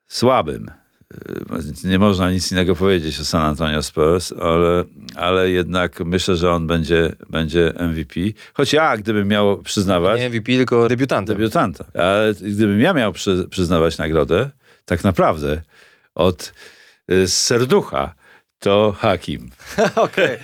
[0.08, 0.70] słabym.
[1.14, 4.84] Y, Nie można nic innego powiedzieć o San Antonio Spurs, ale,
[5.14, 8.20] ale jednak myślę, że on będzie, będzie MVP.
[8.54, 11.36] Choć ja, gdybym miał przyznawać, Nie MVP, tylko debiutantem.
[11.36, 14.50] debiutanta, ale gdybym ja miał przy, przyznawać nagrodę,
[14.84, 15.62] tak naprawdę
[16.14, 16.52] od
[17.08, 18.14] z serducha,
[18.58, 19.50] to Hakim.
[19.96, 20.38] Okej.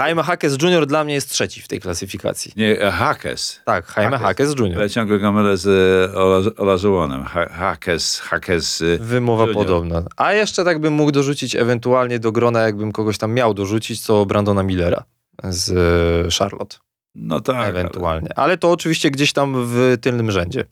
[0.00, 0.86] Jaime Hackes Jr.
[0.86, 2.52] dla mnie jest trzeci w tej klasyfikacji.
[2.56, 3.60] Nie, e, Hakes.
[3.64, 4.80] Tak, Jaime Hackes Jr.
[4.80, 7.24] Ja ciągle go mylę z e, Ola- Olajuwonem.
[7.24, 8.80] Ha- Hakes, Hakes.
[8.80, 9.56] y, Wymowa Junior.
[9.64, 10.02] podobna.
[10.16, 14.26] A jeszcze tak bym mógł dorzucić ewentualnie do grona, jakbym kogoś tam miał dorzucić, to
[14.26, 15.04] Brandona Millera
[15.44, 16.76] z e, Charlotte.
[17.14, 17.56] No tak.
[17.56, 18.28] ale- ewentualnie.
[18.38, 20.64] Ale to oczywiście gdzieś tam w tylnym rzędzie.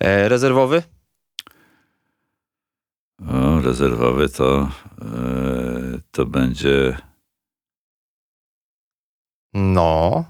[0.00, 0.82] E, rezerwowy?
[3.28, 4.70] O, rezerwowy to,
[5.02, 6.96] e, to będzie.
[9.54, 10.24] No.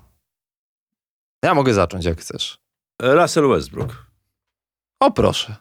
[1.42, 2.58] Ja mogę zacząć, jak chcesz.
[3.02, 4.06] Russell Westbrook.
[5.00, 5.56] O, proszę.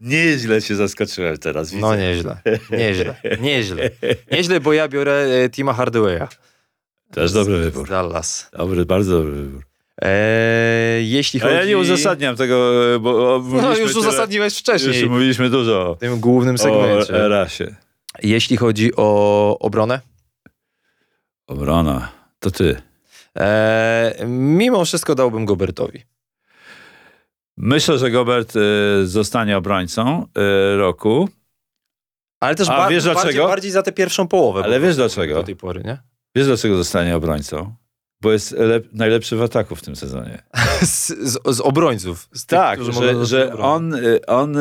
[0.00, 1.72] Nieźle się zaskoczyłem teraz.
[1.72, 2.40] No nieźle,
[2.70, 3.90] nieźle, nieźle.
[4.32, 6.28] Nieźle, bo ja biorę e, Tima Hardawaya.
[7.10, 7.88] Też dobry wybór.
[7.88, 8.50] Dallas.
[8.52, 9.71] Dobry, bardzo dobry wybór.
[10.02, 11.54] E, jeśli A chodzi...
[11.56, 15.94] ja nie uzasadniam tego, e, bo o, No już tyle- uzasadniłeś wcześniej Już mówiliśmy dużo
[15.94, 17.24] w tym głównym o segmencie.
[17.24, 17.74] Erasie.
[18.22, 20.00] Jeśli chodzi o obronę,
[21.46, 22.12] Obrona.
[22.38, 22.82] To ty.
[23.38, 26.02] e, mimo wszystko dałbym Gobertowi.
[27.56, 28.60] Myślę, że Gobert e,
[29.06, 31.28] zostanie obrońcą e, roku,
[32.40, 33.46] Ale też A ba- wiesz bardziej, dlaczego?
[33.46, 34.62] bardziej za tę pierwszą połowę.
[34.64, 35.34] Ale po wiesz dlaczego?
[35.34, 35.98] Do tej pory, nie?
[36.36, 37.74] Wiesz dlaczego zostanie obrońcą?
[38.22, 40.42] Bo jest lep- najlepszy w ataku w tym sezonie.
[40.82, 42.28] Z, z, z obrońców.
[42.32, 44.56] Z tych, Tak, mogą że, że on, y, on,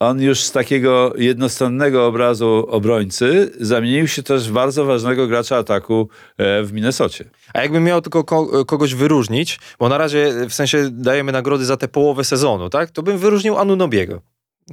[0.00, 6.08] on już z takiego jednostronnego obrazu obrońcy zamienił się też w bardzo ważnego gracza ataku
[6.38, 7.24] e, w Minnesocie.
[7.54, 11.76] A jakbym miał tylko ko- kogoś wyróżnić, bo na razie w sensie dajemy nagrody za
[11.76, 12.90] tę połowę sezonu, tak?
[12.90, 14.20] To bym wyróżnił Anunobiego.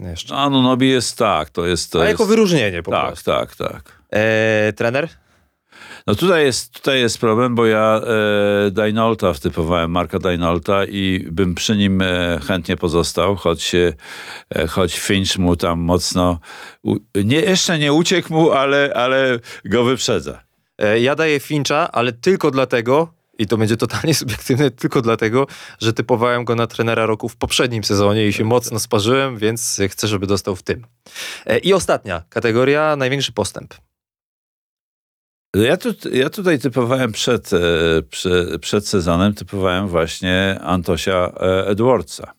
[0.02, 0.34] Jeszcze.
[0.34, 1.92] No, Anunobi jest tak, to jest...
[1.92, 3.32] To A jest jako wyróżnienie po tak, prostu.
[3.32, 4.02] tak, tak.
[4.14, 5.10] E, trener?
[6.08, 8.02] No tutaj jest, tutaj jest problem, bo ja
[8.68, 15.00] e, Dainolta wtypowałem, Marka Dainolta i bym przy nim e, chętnie pozostał, choć, e, choć
[15.00, 16.40] Finch mu tam mocno,
[16.84, 20.44] u, nie, jeszcze nie uciekł mu, ale, ale go wyprzedza.
[20.78, 25.48] E, Ja daję Fincha, ale tylko dlatego, i to będzie totalnie subiektywne, tylko dlatego,
[25.80, 30.08] że typowałem go na trenera roku w poprzednim sezonie i się mocno sparzyłem, więc chcę,
[30.08, 30.86] żeby dostał w tym.
[31.46, 33.74] E, I ostatnia kategoria, największy postęp.
[35.56, 37.60] Ja, tu, ja tutaj typowałem przed, e,
[38.10, 42.34] prze, przed sezonem, typowałem właśnie Antosia e, Edwardsa.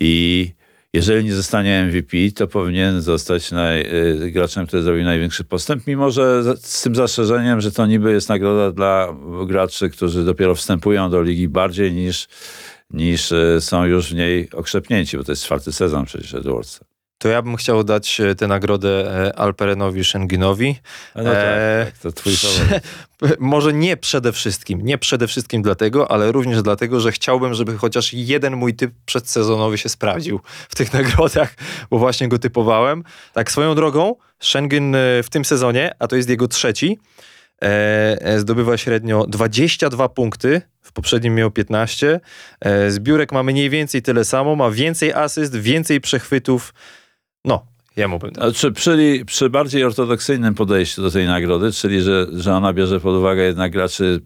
[0.00, 0.48] I
[0.94, 6.10] jeżeli nie zostanie MVP, to powinien zostać naj, e, graczem, który zrobił największy postęp, mimo
[6.10, 9.16] że z- tym zastrzeżeniem, że to niby jest nagroda dla
[9.46, 12.28] graczy, którzy dopiero wstępują do ligi bardziej niż,
[12.90, 16.84] niż są już w niej okrzepnięci, bo to jest czwarty sezon przecież Edwardsa.
[17.22, 18.88] To ja bym chciał dać e, tę nagrodę
[19.26, 20.76] e, Alperenowi Schenginowi.
[21.14, 22.32] No tak, Eee, tak, to twój.
[23.38, 28.12] Może nie przede wszystkim, nie przede wszystkim dlatego, ale również dlatego, że chciałbym, żeby chociaż
[28.12, 31.54] jeden mój typ przedsezonowy się sprawdził w tych nagrodach,
[31.90, 33.04] bo właśnie go typowałem.
[33.32, 36.98] Tak swoją drogą, Schengen e, w tym sezonie, a to jest jego trzeci,
[37.62, 37.66] e,
[38.20, 42.20] e, zdobywa średnio 22 punkty, w poprzednim miał 15.
[42.60, 46.74] E, zbiórek ma mniej więcej tyle samo, ma więcej asyst, więcej przechwytów.
[47.44, 47.66] No,
[47.96, 48.50] jemu bym dał.
[48.50, 53.16] Znaczy, przy, przy bardziej ortodoksyjnym podejściu do tej nagrody, czyli że, że ona bierze pod
[53.16, 54.20] uwagę jednak graczy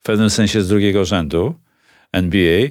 [0.00, 1.54] w pewnym sensie z drugiego rzędu
[2.12, 2.68] NBA,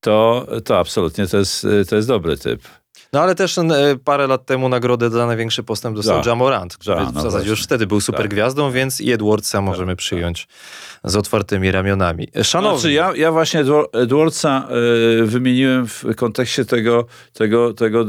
[0.00, 2.62] to, to absolutnie to jest, to jest dobry typ.
[3.12, 3.64] No ale też e,
[4.04, 6.22] parę lat temu nagrodę za największy postęp dostał Ja.
[6.26, 7.50] Jamorant, który Ja, w no zasadzie właśnie.
[7.50, 8.30] już wtedy był super Tak.
[8.30, 10.48] gwiazdą, więc i Edwardsa możemy przyjąć
[11.04, 12.28] z otwartymi ramionami.
[12.42, 14.68] Szanowni, Znaczy, ja, ja właśnie Edwar- Edwardsa
[15.22, 18.02] y, wymieniłem w kontekście tego, tego, tego,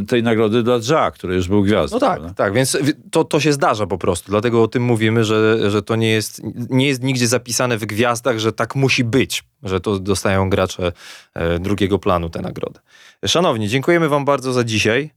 [0.00, 1.96] y, tej nagrody dla Ja, który już był gwiazdą.
[1.96, 2.34] no tak, prawda?
[2.34, 2.78] tak, więc
[3.10, 6.42] to, to się zdarza po prostu, dlatego o tym mówimy, że, że to nie jest,
[6.70, 10.92] nie jest nigdzie zapisane w gwiazdach, że tak musi być, że to dostają gracze
[11.34, 12.80] e, drugiego planu tę nagrodę.
[13.26, 15.10] Szanowni, dziękujemy wam bardzo za dzisiaj.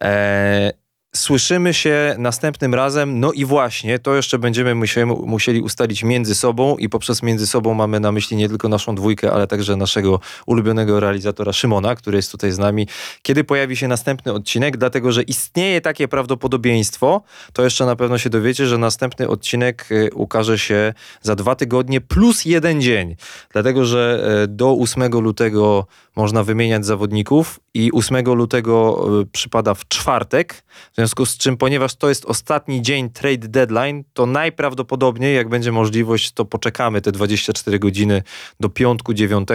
[0.00, 0.72] E,
[1.16, 3.20] Słyszymy się następnym razem.
[3.20, 7.74] No i właśnie, to jeszcze będziemy musieli, musieli ustalić między sobą i poprzez między sobą
[7.74, 12.30] mamy na myśli nie tylko naszą dwójkę, ale także naszego ulubionego realizatora Szymona, który jest
[12.30, 12.86] tutaj z nami.
[13.22, 17.22] Kiedy pojawi się następny odcinek, dlatego że istnieje takie prawdopodobieństwo,
[17.52, 22.00] to jeszcze na pewno się dowiecie, że następny odcinek y, ukaże się za dwa tygodnie
[22.00, 23.16] plus jeden dzień.
[23.52, 29.88] Dlatego, że e, do 8 lutego można wymieniać zawodników i 8 lutego y, przypada w
[29.88, 30.64] czwartek.
[30.92, 35.72] W związku z czym, ponieważ to jest ostatni dzień trade deadline, to najprawdopodobniej, jak będzie
[35.72, 38.22] możliwość, to poczekamy te 24 godziny
[38.60, 39.48] do piątku 9,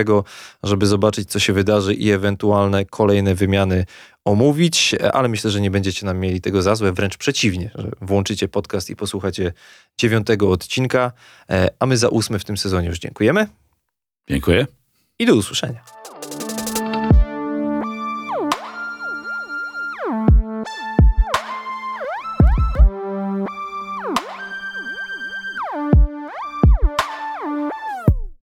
[0.64, 3.86] żeby zobaczyć, co się wydarzy i ewentualne kolejne wymiany
[4.26, 8.48] omówić, ale myślę, że nie będziecie nam mieli tego za złe, wręcz przeciwnie, że włączycie
[8.48, 9.54] podcast i posłuchacie
[9.98, 11.12] dziewiątego odcinka,
[11.50, 13.48] e, a my za ósmy w tym sezonie już dziękujemy
[14.30, 14.68] Dziękuję.
[15.20, 15.97] i do usłyszenia.